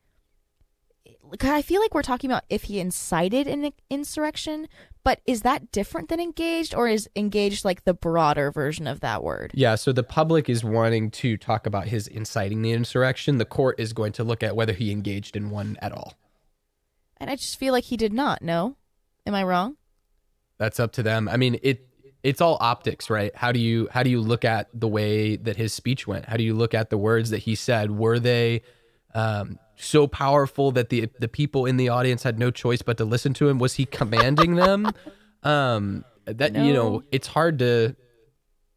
I 1.42 1.62
feel 1.62 1.82
like 1.82 1.94
we're 1.94 2.04
talking 2.04 2.30
about 2.30 2.44
if 2.50 2.64
he 2.64 2.80
incited 2.80 3.48
an 3.48 3.72
insurrection, 3.90 4.68
but 5.04 5.22
is 5.26 5.42
that 5.42 5.72
different 5.72 6.10
than 6.10 6.20
engaged 6.20 6.76
or 6.76 6.88
is 6.88 7.10
engaged 7.16 7.66
like 7.66 7.84
the 7.84 7.94
broader 7.94 8.52
version 8.52 8.88
of 8.88 9.00
that 9.00 9.24
word? 9.24 9.52
Yeah, 9.54 9.76
so 9.76 9.92
the 9.92 10.04
public 10.04 10.50
is 10.50 10.64
wanting 10.64 11.12
to 11.12 11.38
talk 11.38 11.66
about 11.66 11.88
his 11.88 12.08
inciting 12.08 12.62
the 12.62 12.72
insurrection. 12.72 13.38
The 13.38 13.46
court 13.46 13.80
is 13.80 13.92
going 13.94 14.14
to 14.14 14.24
look 14.24 14.44
at 14.44 14.56
whether 14.56 14.74
he 14.74 14.92
engaged 14.92 15.36
in 15.36 15.50
one 15.50 15.78
at 15.82 15.92
all. 15.92 16.14
And 17.18 17.30
I 17.30 17.36
just 17.36 17.58
feel 17.58 17.74
like 17.74 17.86
he 17.86 17.98
did 17.98 18.14
not. 18.14 18.42
No, 18.42 18.78
am 19.26 19.36
I 19.36 19.44
wrong? 19.44 19.78
That's 20.58 20.80
up 20.80 20.92
to 20.94 21.04
them. 21.04 21.28
I 21.28 21.38
mean, 21.38 21.60
it 21.64 21.88
it's 22.24 22.42
all 22.42 22.58
optics, 22.60 23.10
right? 23.10 23.36
How 23.36 23.52
do 23.52 23.60
you 23.60 23.88
how 23.92 24.04
do 24.04 24.10
you 24.10 24.20
look 24.20 24.44
at 24.44 24.70
the 24.74 24.88
way 24.88 25.36
that 25.36 25.58
his 25.58 25.74
speech 25.74 26.08
went? 26.08 26.26
How 26.26 26.38
do 26.38 26.44
you 26.44 26.54
look 26.54 26.74
at 26.74 26.90
the 26.90 26.98
words 26.98 27.30
that 27.30 27.40
he 27.40 27.56
said? 27.56 27.92
Were 27.92 28.20
they 28.20 28.64
um, 29.14 29.60
so 29.76 30.08
powerful 30.08 30.72
that 30.72 30.90
the 30.90 31.10
the 31.20 31.28
people 31.28 31.66
in 31.66 31.78
the 31.78 31.90
audience 31.90 32.24
had 32.24 32.40
no 32.40 32.52
choice 32.52 32.82
but 32.82 32.98
to 32.98 33.06
listen 33.06 33.34
to 33.36 33.48
him? 33.48 33.60
Was 33.60 33.76
he 33.76 33.86
commanding 33.86 34.56
them? 34.56 34.92
Um, 35.44 36.04
that 36.26 36.56
you 36.56 36.74
know, 36.74 37.04
it's 37.12 37.28
hard 37.28 37.60
to 37.60 37.96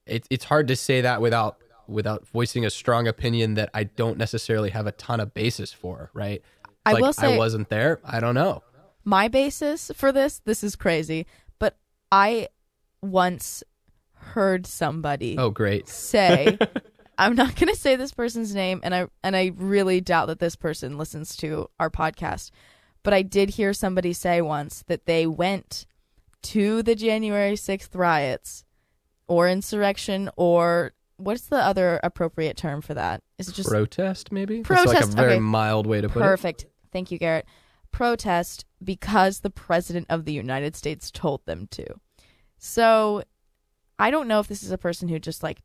it's 0.07 0.29
it's 0.31 0.45
hard 0.45 0.69
to 0.69 0.77
say 0.77 1.01
that 1.01 1.21
without 1.21 1.59
without 1.87 2.29
voicing 2.29 2.67
a 2.67 2.71
strong 2.71 3.09
opinion 3.09 3.55
that 3.55 3.71
I 3.73 3.85
don't 3.85 4.19
necessarily 4.19 4.71
have 4.71 4.87
a 4.87 4.93
ton 4.93 5.21
of 5.21 5.33
basis 5.33 5.73
for, 5.73 6.11
right? 6.13 6.43
I 6.89 6.93
like, 6.95 7.03
will 7.03 7.13
say- 7.13 7.35
I 7.35 7.39
wasn't 7.39 7.69
there. 7.69 8.01
I 8.05 8.21
don't 8.21 8.35
know. 8.35 8.63
My 9.05 9.29
basis 9.29 9.91
for 9.95 10.13
this, 10.13 10.41
this 10.45 10.63
is 10.63 10.77
crazy, 10.77 11.27
but 11.59 11.77
I 12.13 12.49
once 13.01 13.63
heard 14.13 14.67
somebody 14.67 15.37
Oh, 15.39 15.51
great. 15.51 15.89
say 15.89 16.59
I'm 17.19 17.35
not 17.35 17.57
going 17.57 17.73
to 17.73 17.79
say 17.79 17.97
this 17.97 18.13
person's 18.13 18.55
name 18.55 18.81
and 18.85 18.95
I 18.95 19.07
and 19.25 19.35
I 19.35 19.53
really 19.57 20.01
doubt 20.01 20.27
that 20.27 20.39
this 20.41 20.57
person 20.57 20.99
listens 20.99 21.37
to 21.37 21.69
our 21.81 21.91
podcast. 21.91 22.51
But 23.03 23.15
I 23.15 23.23
did 23.23 23.51
hear 23.51 23.73
somebody 23.73 24.13
say 24.13 24.43
once 24.43 24.85
that 24.89 25.07
they 25.07 25.27
went 25.27 25.87
to 26.43 26.83
the 26.83 26.95
January 26.95 27.55
6th 27.55 27.95
riots 27.95 28.65
or 29.27 29.49
insurrection 29.49 30.29
or 30.37 30.93
what's 31.17 31.43
the 31.47 31.57
other 31.57 31.99
appropriate 32.03 32.57
term 32.57 32.83
for 32.83 32.95
that? 32.95 33.23
Is 33.39 33.49
it 33.49 33.55
just 33.55 33.69
Protest, 33.69 34.31
maybe? 34.31 34.61
protest. 34.63 34.93
That's 34.93 35.07
like 35.09 35.15
a 35.15 35.17
very 35.17 35.33
okay. 35.35 35.41
mild 35.41 35.87
way 35.87 36.01
to 36.01 36.09
put 36.09 36.21
it. 36.21 36.25
perfect? 36.25 36.67
Thank 36.93 37.11
you, 37.11 37.19
Garrett. 37.19 37.47
Protest 37.91 38.65
because 38.83 39.41
the 39.41 39.51
president 39.51 40.07
of 40.09 40.25
the 40.25 40.33
United 40.33 40.77
States 40.77 41.11
told 41.11 41.45
them 41.47 41.67
to. 41.73 41.87
So 42.59 43.23
I 43.99 44.11
don't 44.11 44.29
know 44.29 44.41
if 44.41 44.49
this 44.49 44.63
is 44.63 44.71
a 44.71 44.79
person 44.79 45.09
who 45.09 45.19
just 45.19 45.43
like 45.43 45.63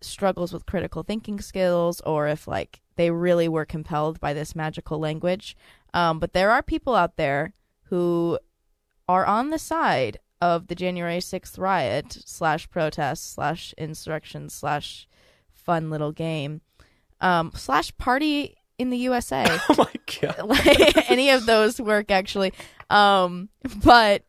struggles 0.00 0.52
with 0.52 0.66
critical 0.66 1.02
thinking 1.02 1.40
skills 1.40 2.00
or 2.02 2.28
if 2.28 2.46
like 2.46 2.80
they 2.96 3.10
really 3.10 3.48
were 3.48 3.64
compelled 3.64 4.20
by 4.20 4.32
this 4.32 4.54
magical 4.54 4.98
language. 4.98 5.56
Um, 5.94 6.18
but 6.18 6.32
there 6.32 6.50
are 6.50 6.62
people 6.62 6.94
out 6.94 7.16
there 7.16 7.54
who 7.84 8.38
are 9.08 9.24
on 9.24 9.50
the 9.50 9.58
side 9.58 10.18
of 10.40 10.68
the 10.68 10.74
January 10.74 11.18
6th 11.18 11.58
riot 11.58 12.18
slash 12.24 12.68
protest 12.70 13.32
slash 13.32 13.74
insurrection 13.78 14.48
slash 14.48 15.08
fun 15.52 15.90
little 15.90 16.12
game 16.12 16.60
um, 17.20 17.50
slash 17.54 17.96
party 17.98 18.56
in 18.78 18.90
the 18.90 18.98
USA 18.98 19.44
Oh 19.68 19.74
my 19.78 19.92
god. 20.20 20.36
like 20.46 21.10
any 21.10 21.30
of 21.30 21.46
those 21.46 21.80
work 21.80 22.10
actually 22.10 22.52
um 22.90 23.48
but 23.84 24.22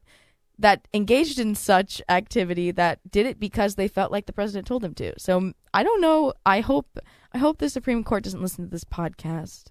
that 0.58 0.88
engaged 0.94 1.40
in 1.40 1.56
such 1.56 2.02
activity 2.10 2.72
that 2.72 3.00
did 3.10 3.26
it 3.26 3.40
because 3.40 3.76
they 3.76 3.88
felt 3.88 4.12
like 4.12 4.26
the 4.26 4.34
president 4.34 4.68
told 4.68 4.82
them 4.82 4.94
to 4.94 5.14
so 5.18 5.54
i 5.74 5.84
don't 5.84 6.02
know 6.02 6.34
i 6.46 6.60
hope 6.60 6.98
i 7.34 7.38
hope 7.38 7.58
the 7.60 7.70
supreme 7.70 8.04
court 8.04 8.24
doesn't 8.24 8.42
listen 8.42 8.66
to 8.66 8.70
this 8.72 8.84
podcast 8.84 9.66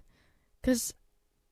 because 0.61 0.93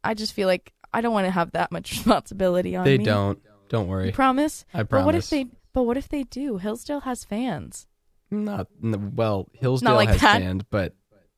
i 0.03 0.13
just 0.13 0.33
feel 0.33 0.47
like 0.47 0.73
i 0.93 1.01
don't 1.01 1.13
want 1.13 1.25
to 1.25 1.31
have 1.31 1.51
that 1.51 1.71
much 1.71 1.91
responsibility 1.97 2.75
on 2.75 2.83
They 2.85 2.97
me 2.97 3.03
don't. 3.05 3.39
Don't 3.69 3.85
you 3.85 3.91
worry. 3.91 4.11
promise 4.11 4.65
I 4.73 4.83
promise. 4.83 4.89
but 4.89 5.05
what 5.05 5.15
if 5.15 5.29
they 5.29 5.45
but 5.73 5.83
what 5.83 5.97
if 5.97 6.07
they 6.09 6.23
do 6.23 6.57
hillsdale 6.57 7.01
has 7.01 7.23
fans 7.23 7.85
Not 8.31 8.67
well. 8.81 9.47
Hillsdale 9.53 9.93
like 9.95 10.09
has 10.09 10.21
that. 10.21 10.41
fans, 10.41 10.63
but 10.69 10.93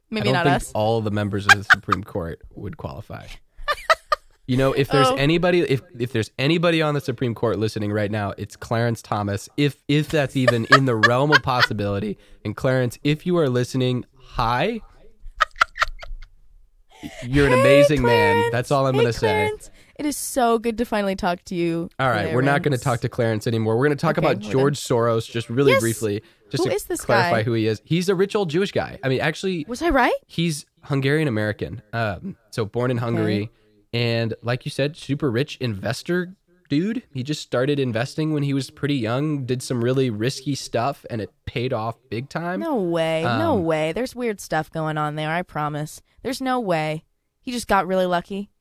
maybe 0.09 0.21
I 0.21 0.25
don't 0.25 0.33
not 0.33 0.43
think 0.45 0.55
us 0.57 0.71
all 0.73 1.01
the 1.01 1.11
members 1.11 1.45
of 1.47 1.55
the 1.55 1.63
Supreme 1.63 2.03
Court 2.03 2.41
would 2.55 2.77
qualify. 2.77 3.27
You 4.47 4.57
know, 4.57 4.73
if 4.73 4.89
there's 4.89 5.07
Oh. 5.11 5.15
anybody, 5.15 5.61
if 5.61 5.81
if 5.99 6.11
there's 6.11 6.31
anybody 6.39 6.81
on 6.81 6.93
the 6.95 7.01
Supreme 7.01 7.35
Court 7.35 7.59
listening 7.59 7.91
right 7.91 8.09
now, 8.09 8.33
it's 8.37 8.55
Clarence 8.55 9.01
Thomas. 9.01 9.47
If 9.57 9.83
if 9.87 10.09
that's 10.09 10.35
even 10.35 10.65
in 10.65 10.85
the 10.85 10.95
realm 10.95 11.31
of 11.31 11.43
possibility, 11.43 12.17
and 12.43 12.55
Clarence, 12.55 12.97
if 13.03 13.25
you 13.25 13.37
are 13.37 13.49
listening, 13.49 14.05
hi. 14.17 14.81
You're 17.23 17.45
an 17.47 17.53
Hey, 17.53 17.59
amazing 17.61 18.01
man. 18.01 18.49
That's 18.51 18.71
all 18.71 18.85
I'm 18.87 18.93
Hey, 18.95 19.01
gonna 19.01 19.13
say. 19.13 19.19
Clarence. 19.19 19.69
It 19.97 20.05
is 20.05 20.17
so 20.17 20.59
good 20.59 20.77
to 20.79 20.85
finally 20.85 21.15
talk 21.15 21.43
to 21.45 21.55
you. 21.55 21.89
All 21.99 22.09
right, 22.09 22.33
we're 22.33 22.41
not 22.41 22.61
going 22.63 22.71
to 22.71 22.77
talk 22.77 23.01
to 23.01 23.09
Clarence 23.09 23.47
anymore. 23.47 23.77
We're 23.77 23.87
going 23.87 23.97
to 23.97 24.01
talk 24.01 24.17
Okay, 24.17 24.25
about 24.25 24.37
we're 24.37 24.43
done. 24.43 24.51
George 24.51 24.77
Soros 24.79 25.29
just 25.29 25.49
really 25.49 25.73
Yes. 25.73 25.81
briefly, 25.81 26.23
just 26.49 26.63
Who 26.63 26.69
to 26.69 26.75
is 26.75 26.83
this 26.85 27.01
clarify 27.01 27.39
guy? 27.39 27.43
who 27.43 27.53
he 27.53 27.67
is. 27.67 27.81
He's 27.85 28.09
a 28.09 28.15
rich 28.15 28.35
old 28.35 28.49
Jewish 28.49 28.71
guy. 28.71 28.99
I 29.03 29.09
mean, 29.09 29.21
actually, 29.21 29.65
Was 29.67 29.81
I 29.81 29.89
right? 29.89 30.13
he's 30.27 30.65
Hungarian 30.83 31.27
American. 31.27 31.81
Um, 31.93 32.35
so 32.51 32.65
born 32.65 32.91
in 32.91 32.97
Hungary, 32.97 33.49
and 33.93 34.33
like 34.41 34.65
you 34.65 34.71
said, 34.71 34.95
super 34.97 35.29
rich 35.31 35.57
investor 35.61 36.35
dude. 36.69 37.01
He 37.13 37.23
just 37.23 37.41
started 37.41 37.79
investing 37.79 38.31
when 38.31 38.43
he 38.43 38.53
was 38.53 38.69
pretty 38.69 38.93
young. 38.95 39.45
Did 39.45 39.63
some 39.63 39.83
really 39.83 40.09
risky 40.11 40.53
stuff, 40.53 41.03
and 41.09 41.19
it 41.19 41.31
paid 41.45 41.73
off 41.73 41.97
big 42.11 42.29
time. 42.29 42.59
No 42.59 42.75
way. 42.75 43.23
no 43.23 43.53
Um, 43.53 43.65
way. 43.65 43.91
There's 43.91 44.15
weird 44.15 44.39
stuff 44.39 44.69
going 44.71 44.95
on 44.97 45.15
there, 45.15 45.31
I 45.31 45.41
promise. 45.41 46.01
There's 46.21 46.41
no 46.41 46.59
way. 46.59 47.05
He 47.41 47.51
just 47.51 47.67
got 47.67 47.87
really 47.87 48.05
lucky. 48.05 48.51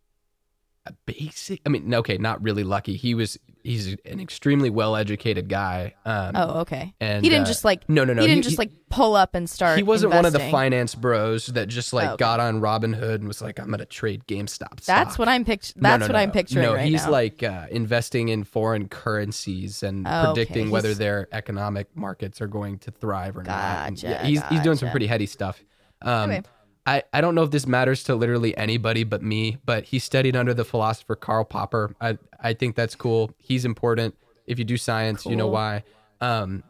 Basic. 1.04 1.60
I 1.66 1.68
mean, 1.68 1.92
okay, 1.94 2.16
not 2.16 2.42
really 2.42 2.64
lucky. 2.64 2.96
He 2.96 3.14
was. 3.14 3.38
He's 3.62 3.96
an 4.04 4.20
extremely 4.20 4.70
well 4.70 4.96
educated 4.96 5.48
guy. 5.48 5.94
Um, 6.04 6.32
Oh, 6.34 6.60
okay. 6.60 6.94
and 7.00 7.22
he 7.24 7.28
didn't 7.28 7.44
uh, 7.44 7.48
just 7.48 7.64
like 7.64 7.88
no, 7.88 8.04
no, 8.04 8.12
no. 8.14 8.22
He 8.22 8.28
didn't 8.28 8.38
He- 8.38 8.42
just 8.42 8.52
he- 8.54 8.58
like 8.58 8.70
pull 8.90 9.14
up 9.16 9.34
and 9.34 9.48
start. 9.50 9.76
he 9.76 9.82
wasn't 9.82 10.14
one 10.14 10.24
of 10.24 10.32
the 10.32 10.38
finance 10.50 10.94
bros 10.94 11.46
that 11.48 11.68
just 11.68 11.92
like 11.92 12.08
Oh, 12.08 12.12
okay. 12.14 12.20
got 12.20 12.40
on 12.40 12.60
Robinhood 12.60 13.16
and 13.16 13.28
was 13.28 13.42
like, 13.42 13.58
"I'm 13.60 13.70
gonna 13.70 13.84
trade 13.84 14.22
GameStop." 14.26 14.80
That's 14.84 15.18
what 15.18 15.28
I'm 15.28 15.44
pict- 15.44 15.74
That's 15.76 16.00
no, 16.00 16.06
what 16.06 16.12
no, 16.12 16.18
I'm 16.18 16.30
picturing 16.30 16.64
No, 16.64 16.74
right 16.74 16.86
he's 16.88 17.04
now. 17.04 17.10
like 17.10 17.42
uh, 17.42 17.66
investing 17.70 18.28
in 18.30 18.44
foreign 18.44 18.88
currencies 18.88 19.82
and 19.82 20.06
Oh, 20.08 20.10
okay. 20.10 20.26
predicting 20.32 20.70
whether 20.70 20.88
He's- 20.88 20.98
their 20.98 21.28
economic 21.32 21.88
markets 21.94 22.40
are 22.40 22.46
going 22.46 22.78
to 22.78 22.90
thrive 22.90 23.36
or 23.36 23.42
not. 23.42 23.88
And, 23.88 24.02
yeah, 24.02 24.24
he's 24.24 24.42
he's 24.48 24.60
doing 24.62 24.76
some 24.78 24.90
pretty 24.90 25.06
heady 25.06 25.26
stuff. 25.26 25.62
Um, 26.00 26.30
Okay. 26.30 26.42
I, 26.88 27.02
I 27.12 27.20
don't 27.20 27.34
know 27.34 27.42
if 27.42 27.50
this 27.50 27.66
matters 27.66 28.02
to 28.04 28.14
literally 28.14 28.56
anybody 28.56 29.04
but 29.04 29.22
me, 29.22 29.58
but 29.64 29.84
he 29.84 29.98
studied 29.98 30.34
under 30.36 30.54
the 30.54 30.64
philosopher 30.64 31.16
Karl 31.16 31.44
Popper. 31.44 31.94
I 32.00 32.18
I 32.40 32.54
think 32.54 32.76
that's 32.76 32.94
cool. 32.94 33.30
He's 33.38 33.64
important. 33.64 34.16
If 34.46 34.58
you 34.58 34.64
do 34.64 34.76
science, 34.76 35.26
you 35.26 35.36
know 35.36 35.48
why. 35.48 35.82
Um, 36.20 36.62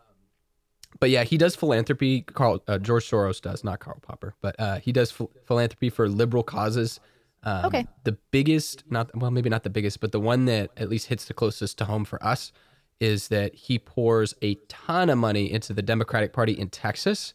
but 1.01 1.11
yeah, 1.11 1.23
he 1.23 1.39
does 1.39 1.55
philanthropy. 1.55 2.23
Carl 2.23 2.63
uh, 2.67 2.79
George 2.79 3.09
Soros 3.09 3.41
does, 3.41 3.63
not 3.63 3.79
Karl 3.79 4.01
Popper, 4.01 4.35
but 4.41 4.57
uh, 4.59 4.81
he 4.81 4.91
does 4.91 5.13
ph- 5.13 5.31
philanthropy 5.47 5.91
for 5.91 6.09
liberal 6.09 6.43
causes. 6.43 6.99
Um, 7.45 7.67
Okay. 7.67 7.87
The 8.03 8.17
biggest, 8.33 8.83
not 8.91 9.15
well, 9.17 9.31
maybe 9.31 9.49
not 9.49 9.63
the 9.63 9.71
biggest, 9.71 10.01
but 10.01 10.11
the 10.11 10.21
one 10.21 10.47
that 10.47 10.71
at 10.77 10.89
least 10.89 11.07
hits 11.07 11.27
the 11.27 11.35
closest 11.35 11.79
to 11.79 11.85
home 11.85 12.05
for 12.05 12.23
us 12.25 12.51
is 12.99 13.29
that 13.29 13.55
he 13.55 13.79
pours 13.79 14.35
a 14.43 14.57
ton 14.67 15.09
of 15.09 15.19
money 15.19 15.53
into 15.53 15.73
the 15.73 15.83
Democratic 15.83 16.33
Party 16.33 16.53
in 16.53 16.69
Texas. 16.69 17.33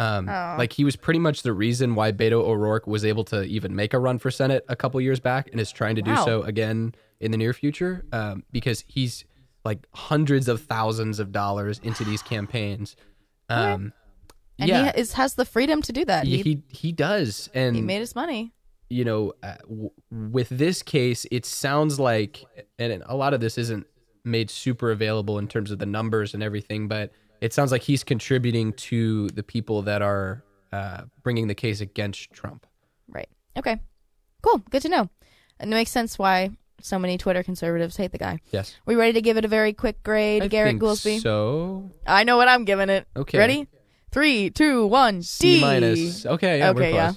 Um, 0.00 0.28
Oh. 0.28 0.54
Like 0.58 0.72
he 0.72 0.84
was 0.84 0.96
pretty 0.96 1.20
much 1.20 1.42
the 1.42 1.52
reason 1.52 1.94
why 1.94 2.12
Beto 2.12 2.40
O'Rourke 2.50 2.86
was 2.86 3.04
able 3.04 3.24
to 3.24 3.42
even 3.44 3.74
make 3.74 3.92
a 3.94 3.98
run 3.98 4.18
for 4.18 4.30
Senate 4.30 4.64
a 4.68 4.76
couple 4.76 5.00
years 5.00 5.20
back 5.20 5.48
and 5.50 5.60
is 5.60 5.70
trying 5.72 5.96
to 5.96 6.02
do 6.02 6.12
Wow. 6.12 6.24
so 6.24 6.42
again 6.42 6.94
in 7.20 7.30
the 7.32 7.36
near 7.38 7.52
future 7.52 8.04
um, 8.12 8.44
because 8.52 8.84
he's 8.86 9.24
like 9.64 9.86
hundreds 9.94 10.48
of 10.48 10.62
thousands 10.62 11.18
of 11.20 11.32
dollars 11.32 11.78
into 11.82 12.02
these 12.04 12.22
campaigns. 12.22 12.96
Um, 13.48 13.92
And 14.58 14.68
yeah, 14.68 14.92
he 14.92 15.00
is, 15.00 15.12
has 15.14 15.34
the 15.34 15.44
freedom 15.44 15.82
to 15.82 15.92
do 15.92 16.04
that. 16.06 16.24
he, 16.26 16.36
He, 16.38 16.42
he 16.42 16.62
he 16.70 16.92
does, 16.92 17.48
and 17.54 17.74
he 17.76 17.82
made 17.82 18.00
his 18.00 18.14
money. 18.14 18.52
you 18.88 19.04
know, 19.04 19.32
uh, 19.42 19.56
w- 19.68 19.90
with 20.10 20.48
this 20.50 20.82
case, 20.82 21.26
it 21.30 21.44
sounds 21.46 21.98
like, 22.00 22.44
and 22.78 23.02
a 23.06 23.16
lot 23.16 23.34
of 23.34 23.40
this 23.40 23.56
isn't 23.58 23.86
made 24.24 24.48
super 24.50 24.90
available 24.90 25.38
in 25.38 25.46
terms 25.48 25.70
of 25.70 25.78
the 25.78 25.86
numbers 25.86 26.32
and 26.34 26.42
everything, 26.42 26.88
but 26.88 27.10
it 27.40 27.52
sounds 27.52 27.72
like 27.72 27.82
he's 27.82 28.04
contributing 28.04 28.72
to 28.74 29.28
the 29.28 29.42
people 29.42 29.82
that 29.82 30.02
are 30.02 30.44
uh, 30.72 31.02
bringing 31.22 31.48
the 31.48 31.54
case 31.54 31.80
against 31.80 32.32
Trump. 32.32 32.66
Right. 33.08 33.28
Okay. 33.56 33.78
Cool. 34.42 34.58
Good 34.70 34.82
to 34.82 34.88
know. 34.88 35.08
And 35.58 35.72
it 35.72 35.76
makes 35.76 35.90
sense 35.90 36.18
why 36.18 36.50
so 36.80 36.98
many 36.98 37.18
Twitter 37.18 37.42
conservatives 37.42 37.96
hate 37.96 38.12
the 38.12 38.18
guy. 38.18 38.38
Yes, 38.50 38.74
We 38.86 38.94
ready 38.94 39.12
to 39.14 39.20
give 39.20 39.36
it 39.36 39.44
a 39.44 39.48
very 39.48 39.72
quick 39.72 40.02
grade, 40.02 40.42
I 40.42 40.48
Garrett 40.48 40.72
think 40.72 40.82
Goolsby? 40.82 41.20
So 41.20 41.90
I 42.06 42.24
know 42.24 42.36
what 42.36 42.48
I'm 42.48 42.64
giving 42.64 42.88
it. 42.88 43.06
Okay. 43.14 43.38
Ready? 43.38 43.68
Three, 44.10 44.50
two, 44.50 44.86
one. 44.86 45.22
C 45.22 45.56
D. 45.56 45.60
minus. 45.60 46.26
Okay, 46.26 46.58
yeah, 46.58 46.70
we're 46.70 46.82
Okay, 46.82 46.94
yeah. 46.94 47.12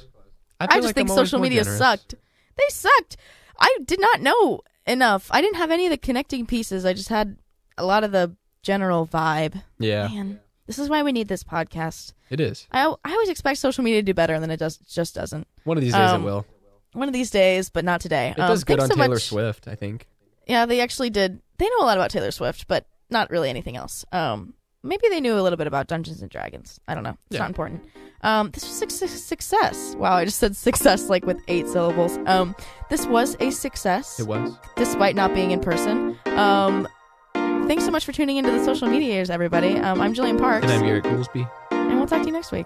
I, 0.59 0.65
I 0.65 0.75
just 0.75 0.87
like 0.87 0.95
think 0.95 1.09
social 1.09 1.39
media 1.39 1.63
sucked. 1.63 2.13
They 2.55 2.63
sucked. 2.69 3.17
I 3.59 3.77
did 3.85 3.99
not 3.99 4.21
know 4.21 4.61
enough. 4.85 5.27
I 5.31 5.41
didn't 5.41 5.57
have 5.57 5.71
any 5.71 5.87
of 5.87 5.91
the 5.91 5.97
connecting 5.97 6.45
pieces. 6.45 6.85
I 6.85 6.93
just 6.93 7.09
had 7.09 7.37
a 7.77 7.85
lot 7.85 8.03
of 8.03 8.11
the 8.11 8.35
general 8.63 9.05
vibe. 9.07 9.61
Yeah, 9.77 10.07
Man, 10.07 10.39
this 10.65 10.79
is 10.79 10.89
why 10.89 11.03
we 11.03 11.11
need 11.11 11.27
this 11.27 11.43
podcast. 11.43 12.13
it 12.29 12.39
is. 12.39 12.67
I, 12.71 12.85
I 13.03 13.11
always 13.11 13.29
expect 13.29 13.59
social 13.59 13.83
media 13.83 14.01
to 14.01 14.05
do 14.05 14.13
better, 14.13 14.33
and 14.33 14.41
then 14.41 14.49
it 14.51 14.57
does 14.57 14.77
just 14.77 15.13
doesn't. 15.15 15.47
One 15.65 15.77
of 15.77 15.83
these 15.83 15.93
days 15.93 16.09
Um, 16.09 16.21
it 16.21 16.25
will. 16.25 16.45
One 16.93 17.07
of 17.07 17.13
these 17.13 17.29
days, 17.31 17.69
but 17.69 17.83
not 17.85 18.01
today. 18.01 18.33
It 18.35 18.39
Um, 18.39 18.47
does 18.49 18.63
good 18.63 18.79
on 18.79 18.87
so 18.87 18.95
Taylor 18.95 19.09
much. 19.09 19.23
Swift, 19.23 19.67
I 19.67 19.75
think. 19.75 20.07
Yeah, 20.47 20.65
they 20.65 20.79
actually 20.81 21.09
did. 21.09 21.41
They 21.57 21.65
know 21.65 21.79
a 21.81 21.85
lot 21.85 21.97
about 21.97 22.09
Taylor 22.11 22.31
Swift, 22.31 22.67
but 22.67 22.85
not 23.09 23.29
really 23.29 23.49
anything 23.49 23.77
else. 23.77 24.05
Um, 24.11 24.53
maybe 24.83 25.07
they 25.09 25.19
knew 25.21 25.33
a 25.37 25.41
little 25.41 25.57
bit 25.57 25.67
about 25.67 25.87
Dungeons 25.87 26.21
and 26.21 26.29
Dragons. 26.29 26.79
I 26.87 26.93
don't 26.95 27.03
know. 27.03 27.17
It's 27.27 27.35
Yeah. 27.35 27.39
not 27.39 27.49
important. 27.49 27.83
Um, 28.21 28.51
this 28.51 28.63
was 28.67 28.81
a 28.81 28.89
su- 28.89 29.07
success. 29.07 29.95
Wow, 29.97 30.13
I 30.13 30.25
just 30.25 30.37
said 30.39 30.55
success 30.55 31.09
like 31.09 31.25
with 31.25 31.37
eight 31.47 31.67
syllables. 31.67 32.17
Um, 32.25 32.55
this 32.89 33.05
was 33.07 33.35
a 33.39 33.49
success, 33.51 34.19
It 34.19 34.27
was. 34.27 34.55
despite 34.75 35.15
not 35.15 35.33
being 35.33 35.51
in 35.51 35.59
person. 35.59 36.17
Um, 36.27 36.87
thanks 37.67 37.85
so 37.85 37.91
much 37.91 38.05
for 38.05 38.11
tuning 38.11 38.37
into 38.37 38.51
the 38.51 38.63
social 38.63 38.87
medias, 38.87 39.29
everybody. 39.29 39.75
Um, 39.77 40.01
I'm 40.01 40.13
Jillian 40.13 40.39
Parks, 40.39 40.63
And 40.65 40.73
I'm 40.73 40.81
Garrett 40.85 41.03
Goolsby. 41.05 41.49
and 41.71 41.97
we'll 41.97 42.07
talk 42.07 42.21
to 42.21 42.27
you 42.27 42.33
next 42.33 42.51
week. 42.51 42.65